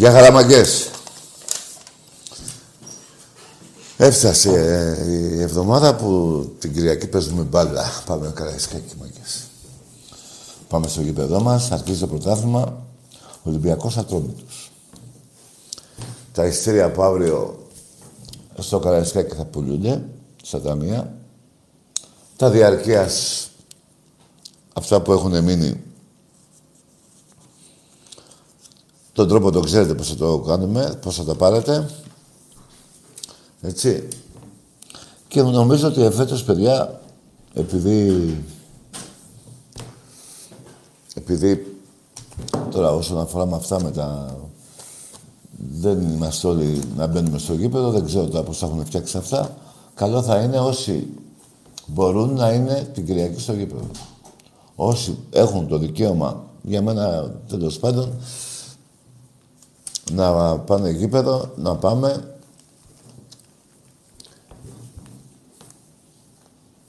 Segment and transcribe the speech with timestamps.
[0.00, 0.90] Για χαραμαγκές.
[3.96, 8.02] Έφτασε ε, η εβδομάδα που την Κυριακή παίζουμε μπάλα.
[8.06, 9.42] Πάμε καραϊσκάκι μαγκές.
[10.68, 12.86] Πάμε στο γήπεδό μας, αρχίζει το πρωτάθλημα.
[13.42, 14.70] Ολυμπιακός Ατρόμητος.
[16.32, 17.66] Τα ειστήρια από αύριο
[18.58, 20.04] στο Καραϊσκάκι θα πουλούνται,
[20.42, 21.14] στα ταμεία.
[22.36, 23.46] Τα διαρκείας,
[24.72, 25.82] αυτά που έχουν μείνει,
[29.20, 31.88] τον τρόπο το ξέρετε πώς θα το κάνουμε, πώς θα τα πάρετε.
[33.60, 34.08] Έτσι.
[35.28, 37.00] Και νομίζω ότι εφέτος, παιδιά,
[37.54, 38.44] επειδή...
[41.14, 41.76] Επειδή
[42.70, 44.36] τώρα όσον αφορά με αυτά με τα...
[45.80, 49.56] Δεν είμαστε όλοι να μπαίνουμε στο γήπεδο, δεν ξέρω τώρα πώς θα έχουν φτιάξει αυτά.
[49.94, 51.06] Καλό θα είναι όσοι
[51.86, 53.86] μπορούν να είναι την Κυριακή στο γήπεδο.
[54.74, 58.12] Όσοι έχουν το δικαίωμα, για μένα τέλος πάντων,
[60.12, 62.34] να πάνε γήπεδο, να πάμε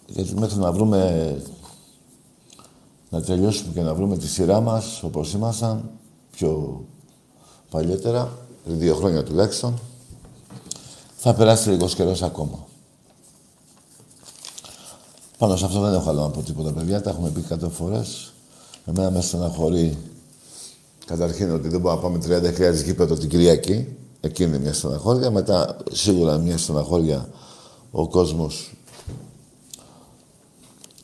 [0.08, 1.42] γιατί μέχρι να βρούμε
[3.09, 5.90] να τελειώσουμε και να βρούμε τη σειρά μας όπως ήμασταν
[6.32, 6.82] πιο
[7.70, 9.80] παλιότερα, πριν δύο χρόνια τουλάχιστον,
[11.16, 12.68] θα περάσει λίγος καιρός ακόμα.
[15.38, 17.02] Πάνω σε αυτό δεν έχω άλλο να πω τίποτα, παιδιά.
[17.02, 18.34] Τα έχουμε πει κάτω φορές.
[18.86, 19.98] Εμένα με στεναχωρεί
[21.12, 23.88] καταρχήν ότι δεν μπορούμε να πάμε 30.000 γήπεδο την Κυριακή.
[24.22, 25.32] Εκεί είναι μια στεναχώρια.
[25.32, 27.30] Μετά σίγουρα μια στεναχώρια
[27.92, 28.74] ο κόσμος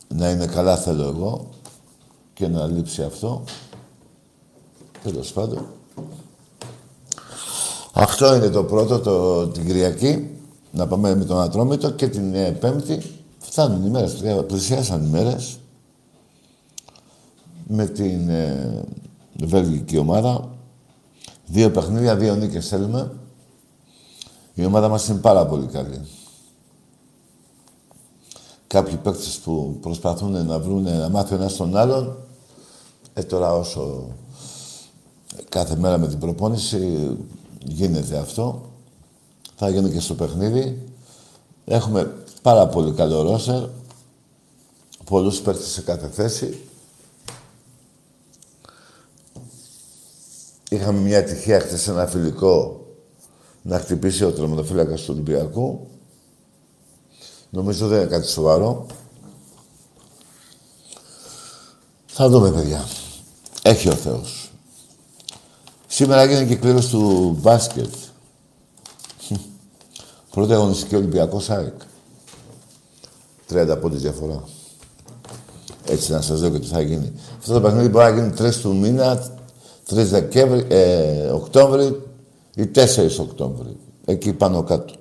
[0.08, 1.48] να είναι καλά θέλω εγώ
[2.34, 3.44] και να λείψει αυτό.
[5.02, 5.66] Τέλος πάντων.
[7.92, 10.30] Αυτό είναι το πρώτο, το, την Κυριακή.
[10.70, 13.02] Να πάμε με τον Ατρόμητο και την ε, Πέμπτη.
[13.38, 15.58] Φτάνουν οι μέρες, πλησιάσαν οι μέρες.
[17.66, 18.82] Με την ε,
[19.42, 20.48] βέλγικη ομάδα.
[21.46, 23.12] Δύο παιχνίδια, δύο νίκες θέλουμε.
[24.54, 26.00] Η ομάδα μας είναι πάρα πολύ καλή
[28.68, 32.16] κάποιοι παίκτες που προσπαθούν να βρουν, να μάθουν ένα τον άλλον,
[33.14, 34.06] ε, τώρα όσο
[35.48, 37.16] κάθε μέρα με την προπόνηση
[37.64, 38.62] γίνεται αυτό,
[39.56, 40.92] θα γίνει και στο παιχνίδι.
[41.64, 43.62] Έχουμε πάρα πολύ καλό ρόσερ,
[45.04, 46.67] πολλούς παίκτες σε κάθε θέση.
[50.68, 52.86] Είχαμε μια τυχαία χτες ένα φιλικό
[53.62, 55.86] να χτυπήσει ο τρομονοφύλακας του Ολυμπιακού.
[57.50, 58.86] Νομίζω δεν είναι κάτι σοβαρό.
[62.06, 62.88] Θα δούμε, παιδιά.
[63.62, 64.50] Έχει ο Θεός.
[65.86, 67.94] Σήμερα έγινε και κλήρωση του μπάσκετ.
[70.30, 71.74] Πρώτη αγωνιστική Ολυμπιακός ΑΕΚ.
[73.48, 74.44] 30 πόντες διαφορά.
[75.86, 77.12] Έτσι να σας δω και τι θα γίνει.
[77.38, 79.37] Αυτό το παιχνίδι μπορεί να γίνει 3 του μήνα,
[79.90, 82.02] 3 Δεκέμβρη, ε, Οκτώβρη
[82.54, 83.76] ή 4 Οκτώβρη.
[84.04, 84.94] Εκεί πάνω κάτω.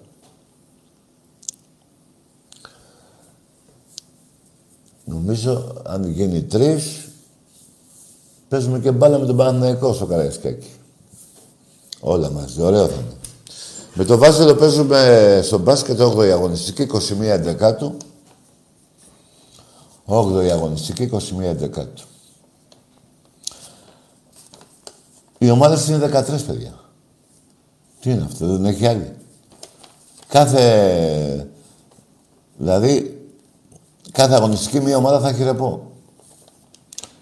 [5.04, 7.08] Νομίζω, αν γίνει τρεις,
[8.48, 10.70] παίζουμε και μπάλα με τον Παναθηναϊκό στο Καραϊσκάκι.
[12.00, 13.16] Όλα μαζί, ωραίο θα είναι.
[13.94, 17.98] Με το Βάζελο παίζουμε στο μπάσκετ 8η αγωνιστική, 21 Δεκάτου.
[20.06, 22.04] 8η αγωνιστική, 21 Δεκάτου.
[25.38, 26.80] Οι ομάδες είναι 13 παιδιά.
[28.00, 29.16] Τι είναι αυτό, δεν έχει άλλη.
[30.28, 31.48] Κάθε...
[32.58, 33.18] Δηλαδή,
[34.18, 35.92] Κάθε αγωνιστική μία ομάδα θα έχει ρεπό.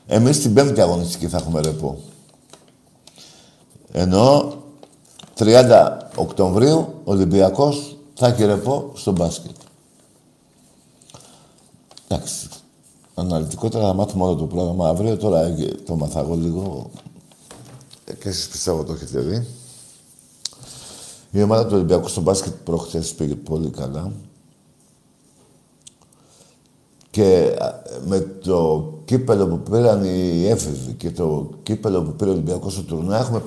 [0.07, 1.97] Εμείς την πέμπτη αγωνιστική θα έχουμε ρεπό.
[3.91, 4.53] Ενώ
[5.37, 9.55] 30 Οκτωβρίου ο Ολυμπιακός θα έχει ρεπό στο μπάσκετ.
[12.07, 12.47] Εντάξει.
[13.15, 15.17] Αναλυτικότερα θα μάθουμε όλο το πρόγραμμα αύριο.
[15.17, 16.89] Τώρα το μαθαγώ λίγο.
[18.05, 19.47] Ε, και εσείς πιστεύω το έχετε δει.
[21.31, 24.11] Η ομάδα του Ολυμπιακού στο μπάσκετ προχθές πήγε πολύ καλά.
[27.09, 27.57] Και
[28.05, 32.81] με το κύπελο που πήραν οι έφηβοι και το κύπελο που πήρε ο Ολυμπιακός στο
[32.81, 33.43] τουρνά έχουμε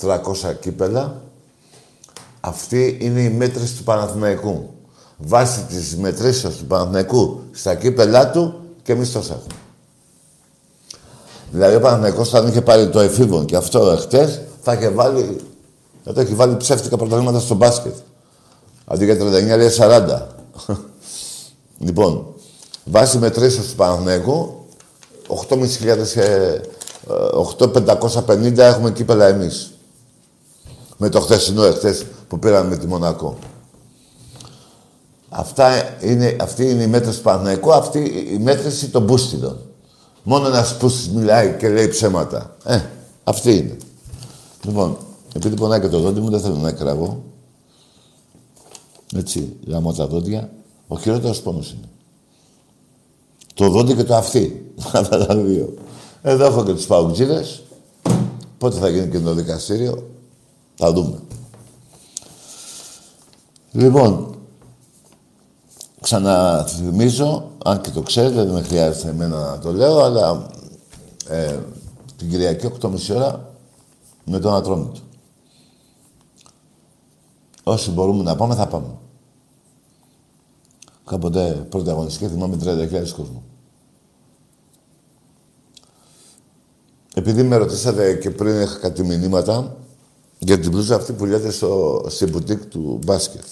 [0.00, 1.22] 5.300 κύπελα.
[2.40, 4.70] Αυτή είναι η μέτρηση του Παναθηναϊκού.
[5.16, 9.67] Βάσει της μετρήσεως του Παναθηναϊκού στα κύπελά του και εμείς τόσα έχουμε.
[11.50, 15.40] Δηλαδή ο Παναθηναϊκός θα είχε πάρει το εφήβον και αυτό εχθές θα είχε βάλει,
[16.04, 17.94] θα το έχει βάλει ψεύτικα πρωτοβήματα στο μπάσκετ.
[18.84, 19.20] Αντί για 39
[19.56, 20.22] λέει 40.
[21.78, 22.26] Λοιπόν,
[22.84, 24.66] βάσει μετρήσεως του Παναθηναϊκού,
[27.58, 29.72] 8.550 έχουμε κύπελα εμείς.
[30.96, 33.38] Με το χθεσινό εχθές που πήραμε με τη Μονακό.
[35.28, 37.98] Αυτά είναι, αυτή είναι η μέτρηση του Παναθηναϊκού, αυτή
[38.32, 39.67] η μέτρηση των μπούστιδων.
[40.28, 42.56] Μόνο ένας πούστης μιλάει και λέει ψέματα.
[42.64, 42.80] Ε,
[43.24, 43.76] αυτή είναι.
[44.62, 44.96] Λοιπόν,
[45.34, 47.22] επειδή πονάει και το δόντι μου, δεν θέλω να κραγώ.
[49.14, 50.50] Έτσι, γαμώ τα δόντια.
[50.88, 51.88] Ο χειρότερος πόνος είναι.
[53.54, 54.72] Το δόντι και το αυτί.
[54.92, 55.74] Αυτά τα δύο.
[56.22, 57.62] Εδώ έχω και του παουτζίδες.
[58.58, 60.08] Πότε θα γίνει και το δικαστήριο.
[60.74, 61.18] Θα δούμε.
[63.72, 64.37] Λοιπόν,
[66.08, 70.50] ξαναθυμίζω, αν και το ξέρετε, δεν με χρειάζεται εμένα να το λέω, αλλά
[71.28, 71.58] ε,
[72.16, 73.52] την Κυριακή 8.30 ώρα
[74.24, 75.00] με τον Ατρόμητο.
[77.62, 78.98] Όσοι μπορούμε να πάμε, θα πάμε.
[81.04, 83.42] Κάποτε πρώτη αγωνιστική θυμάμαι 30.000 κόσμο.
[87.14, 89.76] Επειδή με ρωτήσατε και πριν είχα κάτι μηνύματα
[90.38, 93.44] για την πλούζα αυτή που λέτε στο, στην μπουτίκ του μπάσκετ.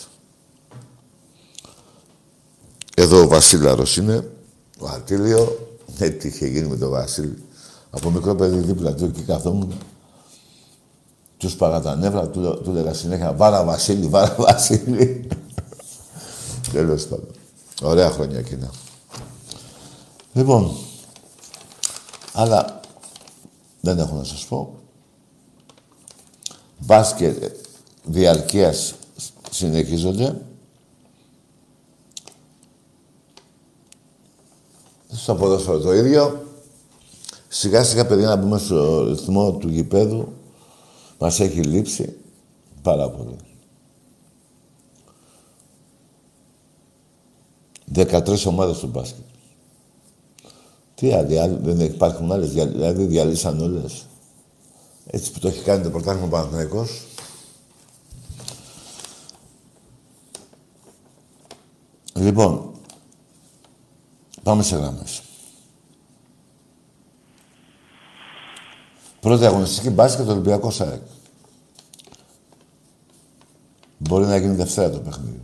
[2.98, 4.30] Εδώ ο Βασίλαρος είναι,
[4.78, 7.42] ο Ατήλιο, ε, τι είχε γίνει με τον Βασίλη.
[7.90, 9.72] Από μικρό παιδί δίπλα του εκεί καθόμουν.
[11.36, 15.28] Τους σπάγα τα νεύρα, του, του λέγα συνέχεια Βάρα Βασίλη, Βάρα Βασίλη.
[16.72, 17.28] Τέλος πάντων.
[17.82, 18.70] Ωραία χρόνια εκείνα.
[20.32, 20.76] Λοιπόν,
[22.32, 22.80] αλλά
[23.80, 24.78] δεν έχω να σας πω.
[26.78, 27.52] Μπάσκετ
[28.04, 28.94] διαρκείας
[29.50, 30.40] συνεχίζονται.
[35.16, 36.44] Στο ποδόσφαιρο το ίδιο.
[37.48, 40.32] Σιγά σιγά, παιδιά, να μπούμε στο ρυθμό του γηπέδου.
[41.18, 42.16] Μας έχει λείψει
[42.82, 43.36] πάρα πολύ.
[47.94, 49.24] 13 ομάδες στο μπάσκετ.
[50.94, 54.06] Τι άλλοι, δεν υπάρχουν άλλες, δηλαδή διαλύσαν όλες.
[55.06, 57.02] Έτσι που το έχει κάνει το πρωτάθλημα Παναθηναϊκός.
[62.14, 62.70] Λοιπόν,
[64.46, 65.22] πάμε σε γράμμες.
[69.20, 71.00] Πρώτη αγωνιστική μπάσκετ, το Ολυμπιακό ΣΑΕΚ.
[73.98, 75.42] Μπορεί να γίνει Δευτέρα το παιχνίδι.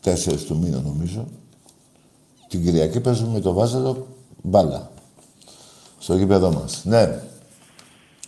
[0.00, 1.26] Τέσσερις του μήνα νομίζω.
[2.48, 4.06] Την Κυριακή παίζουμε με το Βάζελο
[4.42, 4.90] μπάλα.
[5.98, 6.84] Στο γήπεδό μας.
[6.84, 7.22] Ναι.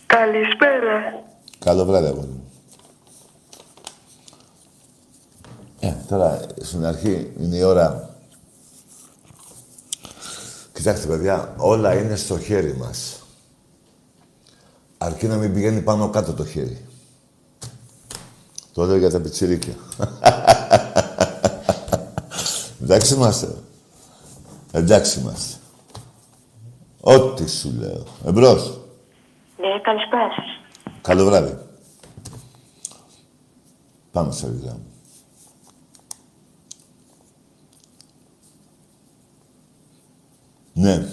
[0.05, 1.23] Καλησπέρα.
[1.59, 2.52] Καλό βράδυ, αγόρι μου.
[5.83, 8.09] Ε, τώρα, στην αρχή είναι η ώρα
[10.73, 13.21] Κοιτάξτε, παιδιά, όλα είναι στο χέρι μας.
[14.97, 16.85] Αρκεί να μην πηγαίνει πάνω κάτω το χέρι.
[18.73, 19.73] Το λέω για τα πιτσιρίκια.
[22.81, 23.55] Εντάξει είμαστε.
[24.71, 25.57] Εντάξει είμαστε.
[26.99, 28.03] Ό,τι σου λέω.
[28.25, 28.79] Εμπρός.
[29.57, 30.29] Ναι, καλησπέρα
[31.01, 31.57] Καλό βράδυ.
[34.11, 34.92] Πάμε σε μου.
[40.73, 41.05] Ναι.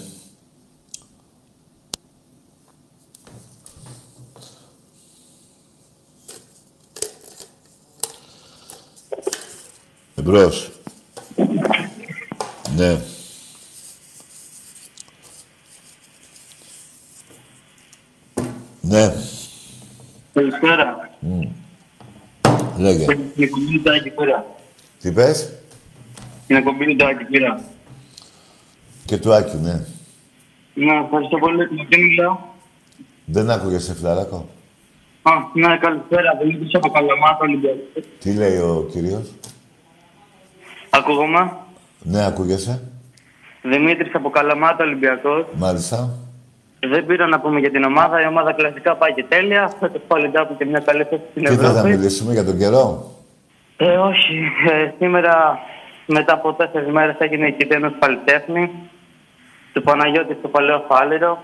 [10.15, 10.71] Εμπρός.
[12.75, 13.01] Ναι.
[18.81, 19.13] Ναι.
[20.33, 21.09] Καλησπέρα.
[21.21, 21.47] Mm.
[22.77, 23.05] Λέγε.
[23.35, 24.45] Είναι κομπίνη το Άκη πήρα.
[24.99, 25.53] Τι πες;
[26.47, 27.63] Είναι κομπίνη το Άκη πήρα.
[29.05, 29.73] Και του Άκη, ναι.
[30.73, 31.57] Ναι, ευχαριστώ πολύ.
[31.57, 32.37] Με ποιον μιλάω.
[33.25, 34.45] Δεν άκουγες, φιλαράκο.
[35.21, 36.37] Α, ναι, καλησπέρα.
[36.41, 37.77] Δημήτρης από Καλαμάτα, Ολυμπιακό.
[38.19, 39.31] Τι λέει ο κύριος;
[40.89, 41.51] Ακούγομαι;
[41.99, 42.81] Ναι, ακούγεσαι.
[43.61, 45.45] Δημήτρης από Καλαμάτα, Ολυμπιακός.
[45.55, 46.09] Μάλιστα.
[46.79, 48.21] Δεν πήρα να πούμε για την ομάδα.
[48.21, 49.71] Η ομάδα κλασικά πάει και τέλεια.
[49.79, 51.89] Φέτος πάλι ντάπου και μια καλή θέση στην Τι δεν θα Ευρώπη.
[51.89, 53.11] μιλήσουμε για τον καιρό.
[53.77, 54.37] Ε, όχι.
[54.71, 55.59] Ε, σήμερα,
[56.05, 58.71] μετά από τέσσερις μέρες, έγινε η κηδεία ενό καλλιτέχνη
[59.73, 61.43] του Παναγιώτη στο Παλαιό Φάληρο.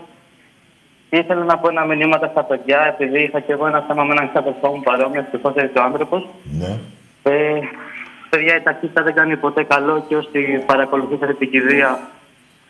[1.09, 4.29] Ήθελα να πω ένα μηνύματα στα παιδιά, επειδή είχα και εγώ ένα θέμα με έναν
[4.29, 6.27] ξαδερφό μου παρόμοιο, ευτυχώς έτσι ο άνθρωπος.
[6.43, 6.79] Ναι.
[7.23, 7.59] Ε,
[8.29, 11.99] παιδιά, η ταχύτητα δεν κάνει ποτέ καλό και όσοι παρακολουθήσατε την κηδεία,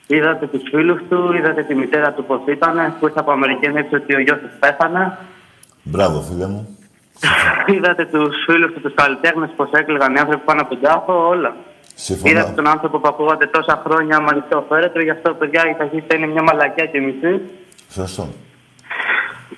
[0.08, 3.86] είδατε τους φίλους του, είδατε τη μητέρα του πώς ήταν, που ήρθε από Αμερική να
[3.94, 5.18] ότι ο γιος του πέθανε.
[5.84, 6.78] Μπράβο, φίλε μου.
[7.76, 11.56] Είδατε τους φίλους του, τους καλλιτέχνες, πώς έκλαιγαν οι άνθρωποι πάνω από τον τάφο, όλα.
[12.00, 12.32] Συμφωνώ.
[12.32, 16.16] Είδατε τον άνθρωπο που ακούγατε τόσα χρόνια με ανοιχτό φέρετρο, γι' αυτό παιδιά η ταχύτητα
[16.16, 17.42] είναι μια μαλακιά και μισή.
[17.94, 18.27] Σωστό.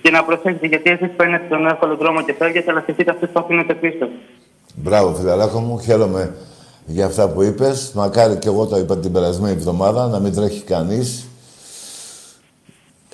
[0.02, 3.40] Και να προσέχετε γιατί εσείς παίρνετε τον εύκολο δρόμο και φεύγετε, αλλά σκεφτείτε αυτούς που
[3.40, 4.08] αφήνετε πίσω.
[4.76, 5.80] Μπράβο, φιλαράκο μου.
[5.80, 6.36] Χαίρομαι
[6.86, 7.92] για αυτά που είπες.
[7.96, 11.28] Μακάρι και εγώ το είπα την περασμένη εβδομάδα, να μην τρέχει κανείς.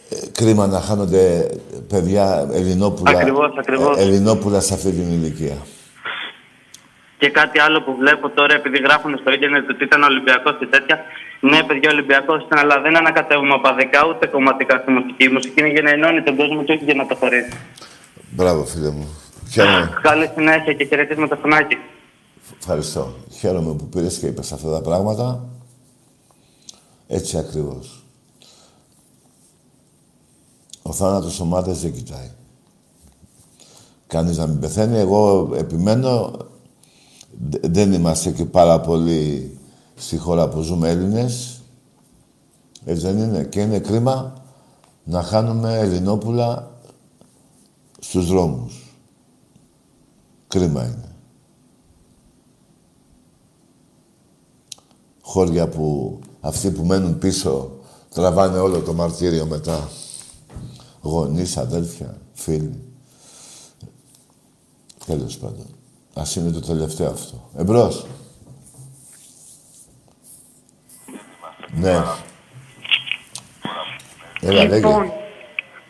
[0.09, 1.47] Ε, κρίμα να χάνονται
[1.87, 3.97] παιδιά Ελληνόπουλα, Ακριβώς, ακριβώς.
[3.97, 5.57] ε, Ελληνόπουλα σε αυτή την ηλικία.
[7.17, 10.97] Και κάτι άλλο που βλέπω τώρα, επειδή γράφουν στο ίντερνετ ότι ήταν Ολυμπιακός και τέτοια,
[11.39, 15.23] Ναι, παιδιά, Ολυμπιακός ήταν, αλλά δεν ανακατεύουμε οπαδικά ούτε κομματικά στη μουσική.
[15.23, 17.57] Η μουσική είναι για να ενώνει τον κόσμο και όχι για να το χωρίσει.
[18.29, 19.07] Μπράβο, φίλε μου.
[19.51, 19.99] Χαίρομαι.
[20.01, 21.77] Καλή συνέχεια και χαιρετίσματα στο φωνάκι.
[22.59, 23.13] Ευχαριστώ.
[23.39, 25.45] Χαίρομαι που πήρες και είπες αυτά τα πράγματα.
[27.07, 28.03] Έτσι ακριβώς.
[30.81, 32.31] Ο θάνατος ομάδες δεν κοιτάει.
[34.07, 34.97] Κανείς να μην πεθαίνει.
[34.97, 36.31] Εγώ επιμένω,
[37.61, 39.57] δεν είμαστε και πάρα πολύ
[39.95, 41.61] στη χώρα που ζούμε Έλληνες.
[42.85, 43.43] Έτσι δεν είναι.
[43.43, 44.33] Και είναι κρίμα
[45.03, 46.71] να χάνουμε Ελληνόπουλα
[47.99, 48.93] στους δρόμους.
[50.47, 51.15] Κρίμα είναι.
[55.21, 57.71] Χώρια που αυτοί που μένουν πίσω
[58.09, 59.89] τραβάνε όλο το μαρτύριο μετά.
[61.01, 62.83] Γονείς, αδέλφια, φίλοι.
[65.05, 65.74] Τέλος πάντων.
[66.17, 67.49] Ας είναι το τελευταίο αυτό.
[67.57, 68.05] Εμπρός.
[71.71, 72.03] Ναι.
[74.41, 75.11] Έλα, λοιπόν, λέγε.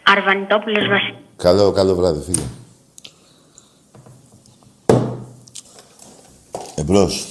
[0.04, 1.16] Αρβανιτόπουλος Βασίλης.
[1.36, 2.44] Καλό, καλό βράδυ, φίλε.
[6.76, 7.26] Εμπρός.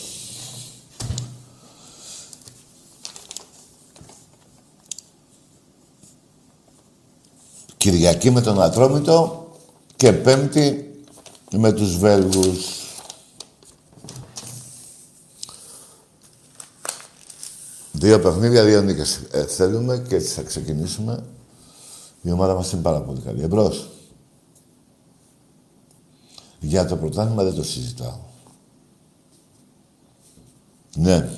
[7.77, 9.49] Κυριακή με τον Ατρόμητο
[9.97, 10.95] και Πέμπτη
[11.51, 12.84] με τους Βέλγους.
[18.05, 21.25] Δύο παιχνίδια, δύο νίκες ε, θέλουμε και έτσι θα ξεκινήσουμε.
[22.23, 23.43] Η ομάδα μας είναι πάρα πολύ καλή.
[23.43, 23.91] Εμπρός.
[26.61, 28.19] Για το πρωτάθλημα δεν το συζητάω.
[30.97, 31.29] Ναι.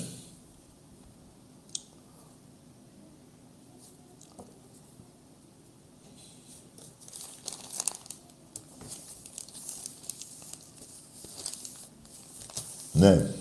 [12.91, 13.36] Ναι.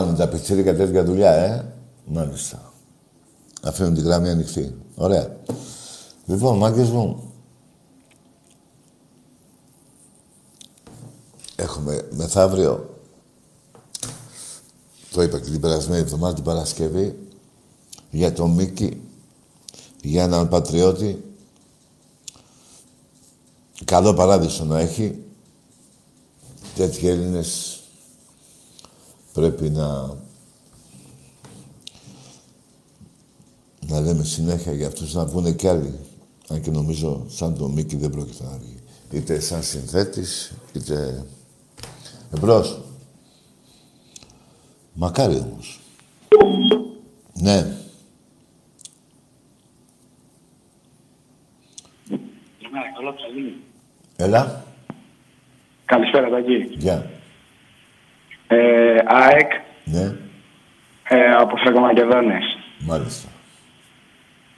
[0.00, 1.72] Κάνουν τα πιτσίρικα τέτοια δουλειά, ε.
[2.04, 2.72] Μάλιστα.
[3.62, 4.74] Αφήνουν τη γραμμή ανοιχτή.
[4.94, 5.36] Ωραία.
[6.26, 7.32] Λοιπόν, μάγκες μου,
[11.56, 13.00] έχουμε μεθαύριο,
[15.10, 17.18] το είπα και την περασμένη εβδομάδα, την Παρασκευή,
[18.10, 19.00] για τον Μίκη,
[20.02, 21.24] για έναν πατριώτη,
[23.84, 25.24] καλό παράδεισο να έχει.
[26.74, 27.79] Τέτοιοι Έλληνες
[29.32, 30.18] πρέπει να
[33.90, 35.94] να λέμε συνέχεια για αυτούς να βγουν κι άλλοι.
[36.48, 38.82] Αν και νομίζω σαν το Μίκη δεν πρόκειται να βγει.
[39.10, 41.24] Είτε σαν συνθέτης, είτε...
[42.34, 42.80] Εμπρός.
[44.92, 45.80] Μακάρι όμως.
[47.32, 47.76] Ναι.
[54.16, 54.64] Έλα.
[55.84, 56.56] Καλησπέρα, Τακί.
[56.78, 57.19] Γεια.
[58.52, 58.56] Ε,
[59.06, 59.50] ΑΕΚ
[59.84, 60.12] Ναι.
[61.08, 62.44] ε, από Φραγκομακεδόνες.
[62.78, 63.28] Μάλιστα.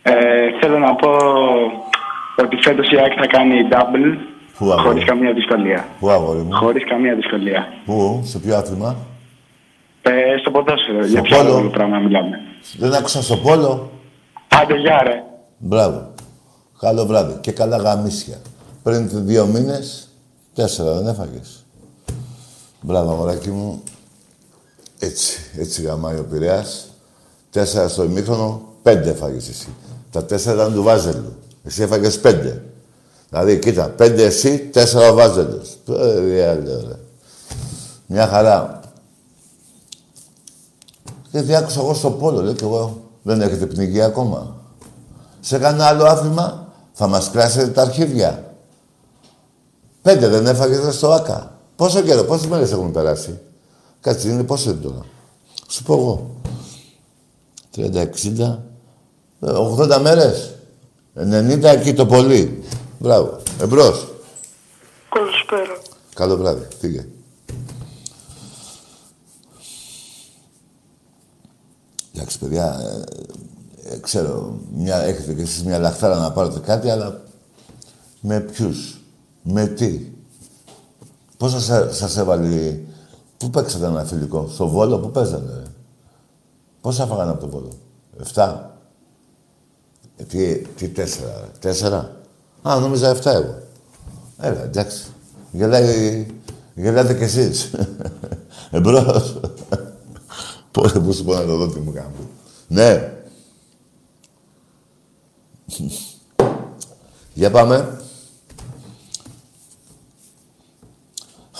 [0.02, 0.12] Ε,
[0.60, 1.08] θέλω να πω
[2.36, 4.16] ότι φέτος η ΑΕΚ θα κάνει double
[4.58, 4.80] Πού αγόρι.
[4.88, 5.88] χωρίς καμία δυσκολία.
[6.00, 7.68] Πού αγόρι μου; Χωρίς καμία δυσκολία.
[7.84, 8.96] Πού, σε ποιο άθλημα;
[10.02, 11.56] Ε, στο ποδόσφαιρο, για ποιο πόλο.
[11.56, 12.40] άλλο πράγμα μιλάμε.
[12.78, 13.90] Δεν άκουσα στο πόλο.
[14.48, 15.22] Άντε, γεια ρε.
[15.58, 16.14] Μπράβο.
[16.80, 17.38] Καλό βράδυ.
[17.40, 18.36] Και καλά γαμίσια.
[18.82, 20.08] Πριν δύο μήνες,
[20.54, 21.61] τέσσερα δεν έφαγες.
[22.82, 23.82] Μπράβο, αγοράκι μου.
[24.98, 26.86] Έτσι, έτσι γαμάει ο Πειραιάς.
[27.50, 29.68] Τέσσερα στο ημίχρονο, πέντε έφαγες εσύ.
[30.10, 31.36] Τα τέσσερα ήταν του Βάζελου.
[31.64, 32.64] Εσύ έφαγες πέντε.
[33.28, 35.76] Δηλαδή, κοίτα, πέντε εσύ, τέσσερα ο Βάζελος.
[35.84, 36.98] Παιδί άλλο, ρε.
[38.06, 38.80] Μια χαρά.
[41.30, 43.02] Και διάκουσα εγώ στο πόλο, λέω και εγώ.
[43.22, 44.56] Δεν έχετε πνιγεί ακόμα.
[45.40, 48.54] Σε κανένα άλλο άθλημα θα μας κράσετε τα αρχίδια.
[50.02, 51.51] Πέντε δεν έφαγες ρε, στο ΆΚΑ.
[51.82, 53.40] Πόσο καιρό, πόσες μέρες έχουν περάσει;
[54.00, 55.04] Κάτσε, είναι πόσο είναι τώρα.
[55.68, 56.40] Σου πω εγώ.
[57.76, 58.58] 30, 60,
[59.40, 60.54] ε, 80 μέρες.
[61.14, 62.62] 90 εκεί το πολύ.
[62.98, 63.40] Μπράβο.
[63.60, 64.08] Εμπρός.
[65.08, 65.78] Καλησπέρα.
[66.14, 66.66] Καλό βράδυ.
[66.78, 67.06] Φύγε.
[72.14, 72.78] Εντάξει, παιδιά,
[73.84, 77.22] ε, ε, ξέρω, μια, έχετε και εσείς μια λαχτάρα να πάρετε κάτι, αλλά
[78.20, 79.00] με ποιους,
[79.42, 80.12] με τι;
[81.42, 82.78] Πώς σας, σας έβαλε,
[83.36, 85.62] πού παίξατε ένα φιλικό, στο Βόλο, πού παίζατε, ρε.
[86.80, 87.68] Πόσα φάγανε από το Βόλο,
[88.20, 88.76] εφτά.
[90.16, 91.46] Ε, τι, τι τέσσερα, ρε.
[91.58, 92.16] τέσσερα;
[92.62, 93.58] Α, νόμιζα εφτά εγώ.
[94.38, 95.04] Έλα, εντάξει.
[95.52, 96.26] Γελάει,
[96.74, 97.70] γελάτε κι εσείς.
[98.70, 99.40] Εμπρός.
[100.70, 102.28] Πότε που σου πω να το δω τι μου κάνουν.
[102.68, 103.12] Ναι.
[107.34, 108.01] Για πάμε.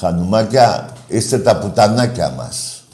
[0.03, 2.85] Χανουμάκια, είστε τα πουτανάκια μας.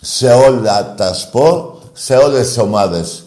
[0.00, 3.24] Σε όλα τα σπορ, σε όλες τις ομάδες.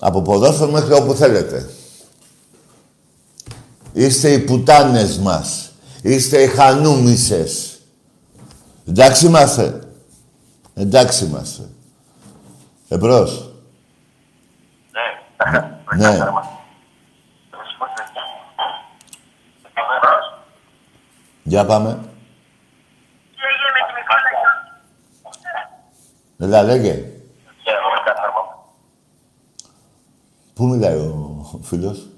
[0.00, 1.70] Από ποδόσφαιρο μέχρι όπου θέλετε.
[3.92, 5.70] Είστε οι πουτάνες μας.
[6.02, 7.78] Είστε οι χανούμισες.
[8.88, 9.80] Εντάξει είμαστε.
[10.74, 11.62] Εντάξει είμαστε.
[12.88, 13.50] Εμπρός.
[15.96, 16.08] Ναι.
[16.08, 16.18] ναι.
[21.50, 21.98] Για πάμε.
[26.38, 27.04] Έλα, λέγε.
[30.54, 32.08] Πού μιλάει ο φίλος;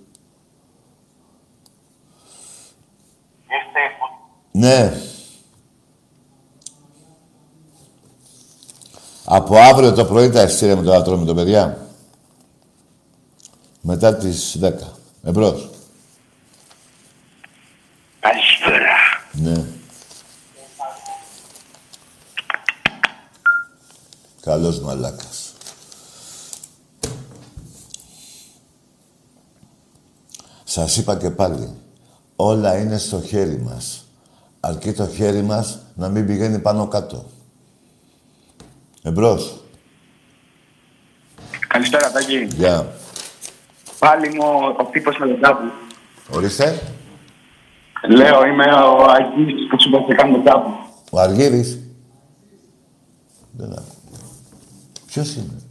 [4.52, 4.92] Ναι.
[9.24, 11.86] Από αύριο το πρωί τα εστία με το άτρο με το παιδιά.
[13.80, 14.72] Μετά τις 10.
[15.22, 15.70] Εμπρός.
[18.20, 18.92] Καλησπέρα.
[19.32, 19.64] Ναι.
[24.52, 25.52] Καλός μαλάκας.
[30.64, 31.74] Σας είπα και πάλι,
[32.36, 34.04] όλα είναι στο χέρι μας.
[34.60, 37.24] Αρκεί το χέρι μας να μην πηγαίνει πάνω κάτω.
[39.02, 39.60] Εμπρός.
[41.68, 42.38] Καλησπέρα, Τάκη.
[42.44, 42.92] Γεια.
[43.98, 44.44] Πάλι μου
[44.78, 45.70] ο τύπος Αλεντάπου.
[46.30, 46.82] Ορίστε.
[48.08, 50.70] Λέω, είμαι ο Αγγής που σου είπα και κάνω τάπου.
[51.10, 51.78] Ο Αργύρης.
[53.52, 53.91] Δεν ακούω.
[55.12, 55.62] Ποιος είναι;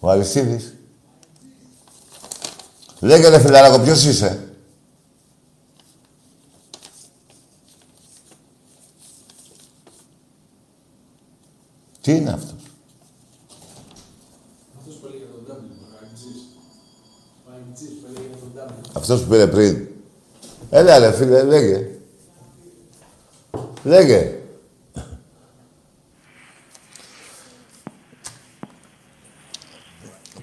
[0.00, 0.74] Ο Αριστίδης.
[3.00, 4.54] Λέγε ρε φιλαράκο, ποιος είσαι;
[12.00, 12.54] Τι είναι αυτός;
[18.92, 19.88] Αυτός που πήρε πριν.
[20.70, 21.88] Έλα ρε φίλε, λέγε.
[23.84, 24.39] Λέγε.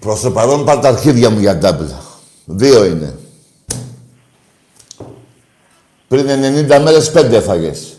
[0.08, 2.02] Προς το παρόν πάρ' τα αρχίδια μου για τάμπλα.
[2.46, 3.18] Δύο είναι.
[6.08, 7.98] Πριν 90 μέρες πέντε έφαγες.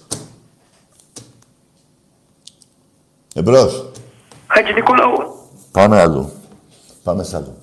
[3.35, 3.91] Εμπρός.
[4.47, 5.35] Χατζη Νικολάου.
[5.71, 6.31] Πάμε αλλού.
[7.03, 7.57] Πάμε σ' άλλο.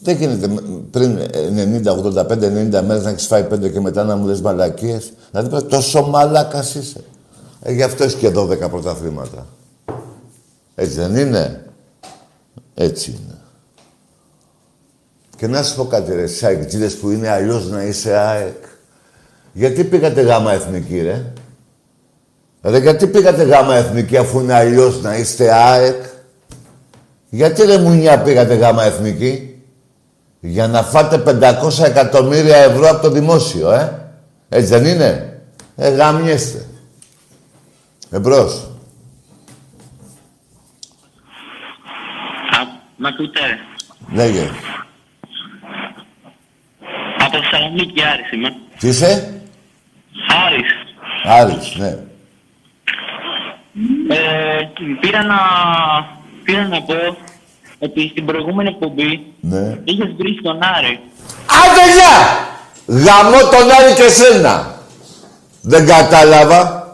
[0.00, 1.18] Δεν γίνεται με- πριν
[1.56, 5.12] 90, 85, 90 μέρες να έχεις φάει πέντε και μετά να μου λες μαλακίες.
[5.30, 7.04] Δηλαδή πρέπει τόσο μαλάκας είσαι.
[7.68, 9.46] Ε, γι' αυτό έχει και 12 πρωταθλήματα.
[10.74, 11.64] Έτσι δεν είναι;
[12.74, 13.38] Έτσι είναι.
[15.36, 18.64] Και να σου πω κάτι ρε, εσείς αεκτζίδες που είναι αλλιώς να είσαι ΑΕΚ.
[19.52, 21.32] Γιατί πήγατε γάμα εθνική, ρε;
[22.62, 26.04] Ρε, γιατί πήγατε γάμα εθνική αφού είναι αλλιώς να είστε ΑΕΚ;
[27.28, 29.62] Γιατί ρε μουνιά πήγατε γάμα εθνική;
[30.40, 34.10] Για να φάτε 500 εκατομμύρια ευρώ από το δημόσιο, ε;
[34.48, 35.40] Έτσι δεν είναι;
[35.76, 36.65] Ε, γαμιέστε.
[38.16, 38.70] Εμπρός.
[42.96, 43.40] Μ' ακούτε;
[44.12, 44.50] Λέγε.
[47.18, 48.56] Από Θεσσαλονίκη Άρης είμαι.
[48.78, 49.40] Τι είσαι;
[50.46, 50.70] Άρης.
[51.24, 51.88] Άρης, ναι.
[54.14, 54.68] Ε,
[55.00, 55.36] πήρα, να,
[56.44, 57.16] πήρα να πω
[57.78, 59.80] ότι στην προηγούμενη εκπομπή Ναι.
[59.84, 61.00] είχες βρει τον Άρη.
[61.46, 62.16] Άντε γεια!
[62.86, 64.80] Γαμώ τον Άρη και σένα.
[65.62, 66.85] Δεν κατάλαβα.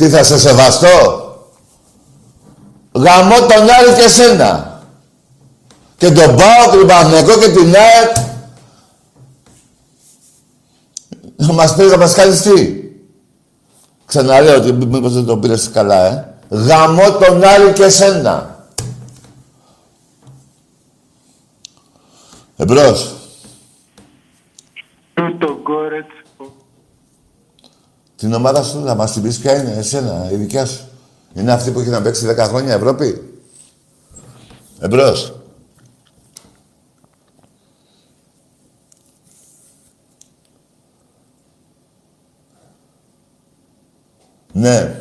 [0.00, 0.88] Τι θα σε σεβαστώ;
[2.92, 4.82] Γαμώ τον Άρη και σένα.
[5.96, 8.16] Και τον Πάο, τον Παναγικό και την ΑΕΚ.
[11.36, 12.82] Να μας πει να μας κάνεις τι.
[14.06, 16.34] Ξαναλέω ότι μήπως δεν τον πήρες καλά, ε.
[16.48, 18.66] Γαμώ τον Άρη και σένα.
[22.56, 23.14] Εμπρός.
[25.14, 26.19] Τούτο γκόρετ.
[28.20, 30.84] Την ομάδα σου να μας την πεις ποια είναι, εσένα, η δικιά σου.
[31.34, 33.38] Είναι αυτή που έχει να παίξει 10 χρόνια Ευρώπη.
[34.80, 35.34] Εμπρός.
[44.52, 45.00] Ναι.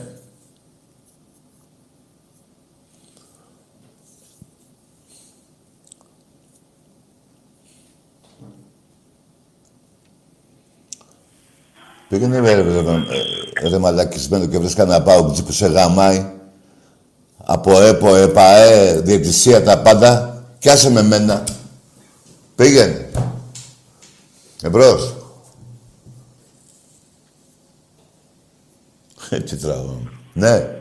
[12.09, 16.31] Πήγαινε ρε, ρε, ρε, ρε, μαλακισμένο και βρες κανένα πάω που σε γαμάει.
[17.37, 20.43] Από ΕΠΟ, ΕΠΑΕ, διαιτησία, τα πάντα.
[20.59, 21.43] Κι άσε με μένα.
[22.55, 23.09] Πήγαινε.
[24.61, 25.15] Εμπρός.
[29.29, 30.01] Έτσι τραβώ.
[30.33, 30.79] Ναι.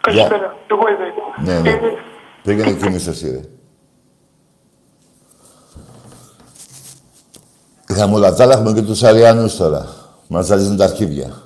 [0.00, 0.56] Καλησπέρα.
[0.66, 1.52] Εγώ είμαι.
[1.52, 1.78] Ναι, ναι.
[2.42, 3.40] Πήγαινε κοιμήσαι εσύ, ρε.
[7.92, 9.86] Είχαμε όλα τα άλλα, έχουμε και τους Αριανούς τώρα.
[10.28, 11.42] Μας ζαλίζουν τα αρχίδια.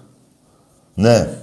[0.95, 1.39] Ναι.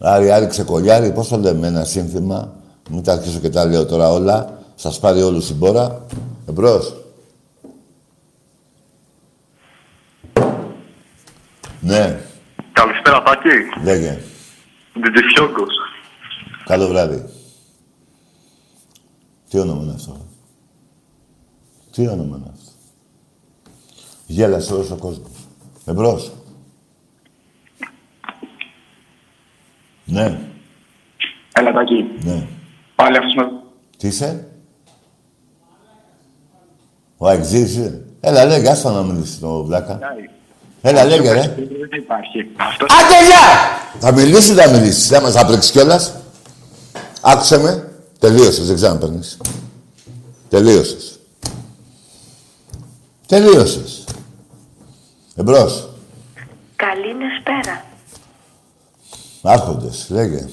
[0.00, 2.54] Άρη, Άρη, ξεκολιάρη, πώς το λέμε, ένα σύνθημα;
[2.90, 4.58] Μην τα αρχίσω και τα λέω τώρα όλα.
[4.74, 6.06] Σας πάρει όλους η μπόρα.
[6.48, 6.94] Εμπρός.
[11.80, 12.20] Ναι,
[12.72, 13.82] Καλησπέρα, Τάκη.
[13.84, 14.18] λέγε.
[15.00, 15.74] Ντιτζιφιόγκος.
[16.64, 17.24] Καλό βράδυ.
[19.56, 20.16] Τι όνομα είναι αυτό;
[21.92, 22.70] Τι όνομα είναι αυτό;
[24.26, 25.28] Γέλασε όλος ο κόσμος.
[25.84, 26.32] Εμπρός.
[30.04, 30.38] Ναι,
[31.52, 32.04] Έλα, Τάκη.
[32.22, 32.46] ναι.
[32.94, 33.50] Πάλι αυτός με...
[33.96, 34.48] Τι είσαι;
[37.16, 39.98] Ο Αεξής είσαι; Έλα, λέγε, άστα να μιλήσεις το βλάκα.
[40.82, 41.40] Έλα, λέγε, ρε.
[41.40, 42.50] Δεν υπάρχει.
[42.56, 42.88] Αυτός...
[42.90, 43.38] Άντε, γεια!
[44.00, 45.06] Θα μιλήσεις, θα μιλήσεις.
[45.08, 46.14] Θα μας θα πρέξει κιόλας.
[47.20, 47.85] Άκουσε με.
[48.18, 49.38] Τελείωσες, δεν ξέρω αν παίρνεις.
[50.48, 51.18] Τελείωσες.
[53.26, 54.04] Τελείωσες.
[55.34, 55.88] Εμπρός.
[56.76, 57.84] Καλή νεσπέρα.
[59.42, 60.48] Άρχοντες, λέγε.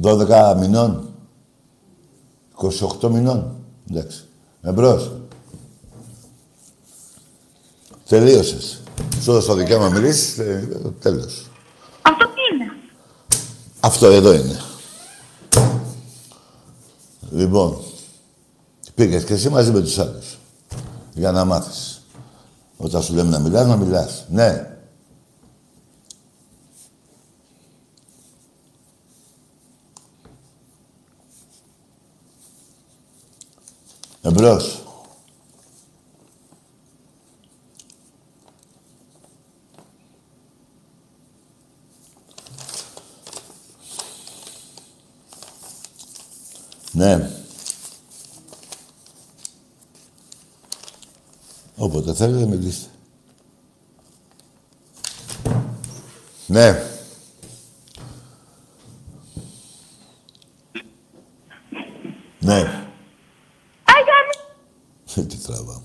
[0.00, 1.14] 12 μηνών.
[2.54, 3.56] 28 μηνών.
[3.90, 4.24] Εντάξει.
[4.62, 5.12] Εμπρός.
[8.08, 8.80] Τελείωσες.
[9.22, 10.68] Σου έδωσα το δικαίωμα να μιλήσεις, ε,
[11.00, 11.49] τέλος.
[13.80, 14.20] Αυτό τι είναι.
[14.20, 14.60] Αυτό εδώ είναι.
[17.30, 17.78] Λοιπόν,
[18.94, 20.38] πήγες και εσύ μαζί με τους άλλους.
[21.14, 22.02] Για να μάθεις.
[22.76, 24.24] Όταν σου λέμε να μιλάς, να μιλάς.
[24.28, 24.76] Ναι.
[34.22, 34.82] Εμπρός.
[46.92, 47.30] Ναι.
[51.76, 52.88] Όποτε θέλετε, μιλήστε.
[56.46, 56.84] Ναι.
[62.40, 62.84] Ναι.
[65.14, 65.82] Τι τραβάμε.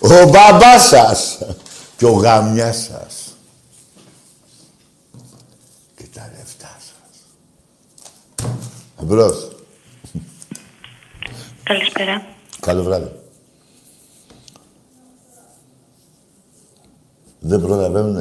[0.00, 1.38] Ο μπαμπάς σας
[1.96, 3.36] και ο γαμιάς σας.
[5.96, 7.22] Και τα λεφτά σας.
[9.02, 9.48] Εμπρός.
[11.62, 12.24] Καλησπέρα.
[12.60, 13.10] Καλό βράδυ.
[17.40, 18.16] Δεν προλαβαίνουν.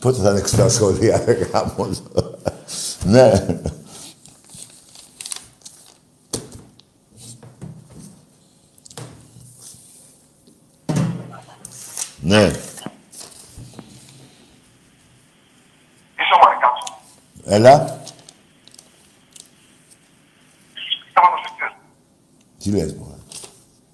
[0.00, 2.02] Πότε θα ανοίξουν τα σχολεία, ρε γάμος.
[3.04, 3.46] ναι.
[12.20, 12.42] ναι.
[16.16, 16.98] Είσαι ο Μαρικάτσο.
[17.44, 18.02] Έλα.
[21.10, 21.76] Σταματώ σε αυτές.
[22.58, 23.16] Τι λες, μωρέ.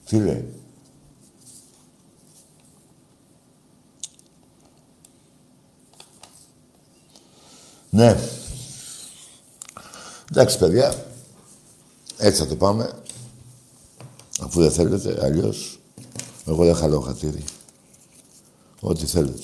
[0.04, 0.54] Τι λέει.
[7.90, 8.16] Ναι.
[10.30, 11.04] Εντάξει, παιδιά.
[12.18, 13.02] Έτσι θα το πάμε.
[14.40, 15.80] Αφού δεν θέλετε, αλλιώς
[16.46, 17.44] εγώ δεν χαλώ χατήρι.
[18.80, 19.42] Ό,τι θέλετε.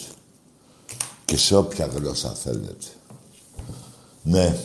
[1.25, 2.87] Και σε όποια γλώσσα θέλετε.
[4.29, 4.57] Ναι.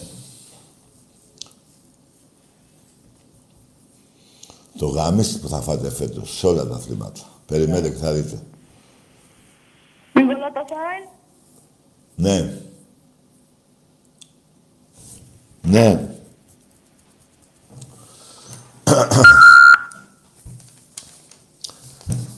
[4.77, 7.21] Το γάμισι που θα φάτε φέτος σε όλα τα αθλήματα.
[7.45, 8.39] Περιμένετε και θα δείτε.
[12.15, 12.61] Ναι.
[15.61, 16.09] Ναι.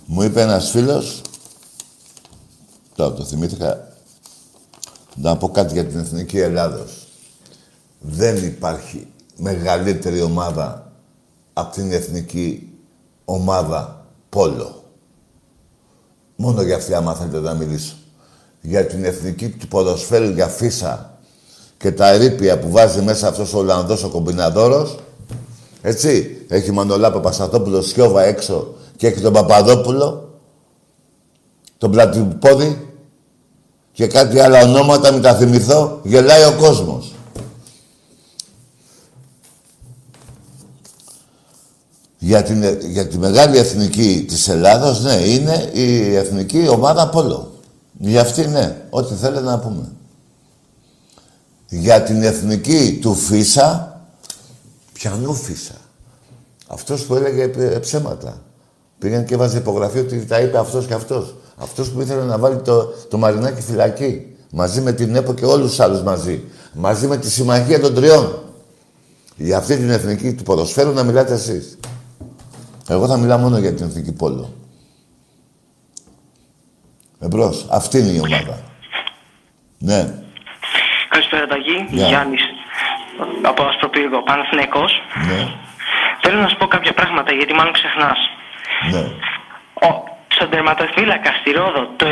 [0.05, 1.21] Μου είπε ένας φίλος,
[2.95, 3.93] τώρα το θυμήθηκα,
[5.15, 7.02] να πω κάτι για την Εθνική Ελλάδος.
[8.05, 10.91] Δεν υπάρχει μεγαλύτερη ομάδα
[11.53, 12.71] από την Εθνική
[13.25, 14.83] Ομάδα Πόλο.
[16.35, 17.93] Μόνο για αυτή άμα θέλετε να μιλήσω.
[18.61, 21.17] Για την Εθνική του ποδοσφαίρου για φύσα
[21.77, 24.97] και τα ερήπια που βάζει μέσα αυτός ο Ολλανδός ο κομπιναδόρος.
[25.81, 30.39] Έτσι, έχει Μανολάπα Παπασταθόπουλο Σιώβα έξω και έχει τον Παπαδόπουλο,
[31.77, 32.87] τον Πλατυπόδη
[33.91, 37.12] και κάτι άλλα ονόματα, μην τα θυμηθώ, γελάει ο κόσμος.
[42.23, 47.51] Για, την, για τη μεγάλη εθνική της Ελλάδος, ναι, είναι η εθνική ομάδα Πόλο.
[47.91, 49.91] Για αυτή, ναι, ό,τι θέλετε να πούμε.
[51.69, 54.01] Για την εθνική του Φίσα,
[54.93, 55.73] πιανού Φίσα.
[56.67, 58.41] Αυτός που έλεγε ε, ψέματα.
[58.99, 61.35] Πήγαν και έβαζε υπογραφή ότι τα είπε αυτός και αυτός.
[61.57, 64.35] Αυτός που ήθελε να βάλει το, το Μαρινάκι φυλακή.
[64.51, 66.43] Μαζί με την ΕΠΟ και όλους τους άλλους μαζί.
[66.73, 68.43] Μαζί με τη Συμμαχία των Τριών.
[69.35, 71.77] Για αυτή την εθνική του ποδοσφαίρου να μιλάτε εσείς.
[72.87, 74.53] Εγώ θα μιλάω μόνο για την εθνική πόλο.
[77.19, 77.67] Εμπρός.
[77.71, 78.59] Αυτή είναι η ομάδα.
[79.77, 80.13] Ναι.
[81.09, 82.07] Καλησπέρα Ταγί, Γεια.
[82.07, 82.41] Γιάννης
[83.41, 84.91] από Ασπροπύργο, Παναθηναϊκός.
[85.27, 85.47] Ναι.
[86.21, 88.19] Θέλω να σου πω κάποια πράγματα γιατί μάλλον ξεχνάς.
[88.91, 89.03] Ναι.
[89.87, 92.09] Ο, στον τερματοφύλακα στη Ρόδο το 79,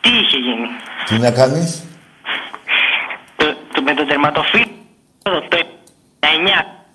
[0.00, 0.68] τι είχε γίνει;
[1.06, 1.84] Τι να κάνεις;
[3.36, 4.68] Το, το, με τον τερματοφύλακα
[5.22, 5.56] το 79,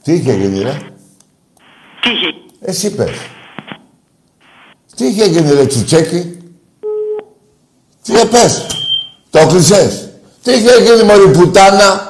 [0.03, 0.75] Τι είχε γίνει, ρε;
[1.99, 3.09] τι είχε Εσύ πες.
[4.95, 6.37] Τι είχε γίνει, ρε Τσουτσέκι.
[8.03, 8.65] Τι πες;
[9.29, 10.07] Το κλεισές.
[10.43, 12.07] Τι είχε γίνει, μωρή πουτάνα;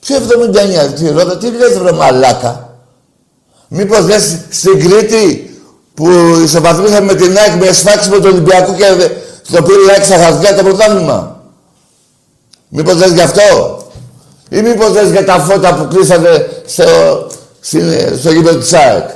[0.00, 2.76] Ποιο 79, τι ρώτα, τι λες, βρε μαλάκα;
[3.68, 5.50] Μήπως λες στην Κρήτη
[5.94, 6.10] που
[6.44, 9.08] ισοπαθμίσαμε με την ΑΕΚ με σφάξη με τον Ολυμπιακό και δε-
[9.52, 11.42] το πήρε η ΑΕΚ στα χαρτιά το πρωτάθλημα;
[12.68, 13.78] Μήπως λες γι' αυτό;
[14.48, 16.82] Ή μήπως λες για τα φώτα που κλείσατε στο,
[17.30, 17.35] στην-
[18.18, 19.08] στο γήπεδο της ΑΕΚ.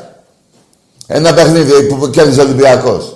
[1.06, 3.14] Ένα παιχνίδι που κέρδισε ο Ολυμπιακός.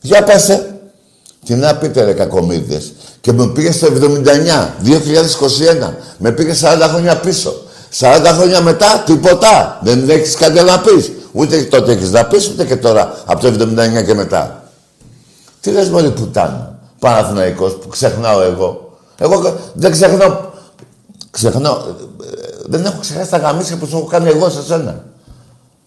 [0.00, 0.80] Για πάσε.
[1.44, 2.92] Τι να πείτε ρε κακομύριδες.
[3.20, 5.94] Και με πήγε στο 79, 2021.
[6.18, 7.62] Με πήγε 40 χρόνια πίσω.
[7.98, 9.80] 40 χρόνια μετά, τίποτα.
[9.82, 11.10] Δεν έχεις κάτι να πεις.
[11.32, 14.70] Ούτε τότε έχεις να πεις, ούτε και τώρα, από το 79 και μετά.
[15.60, 16.78] Τι λες μόλι πουτάνα.
[16.98, 18.98] Παναθηναϊκός που ξεχνάω εγώ.
[19.18, 20.45] Εγώ δεν ξεχνάω.
[21.36, 21.74] Ξεχνάω.
[21.74, 25.04] ε, ε, Δεν έχω ξεχάσει τα γαμίσια που σου έχω κάνει εγώ σε σένα.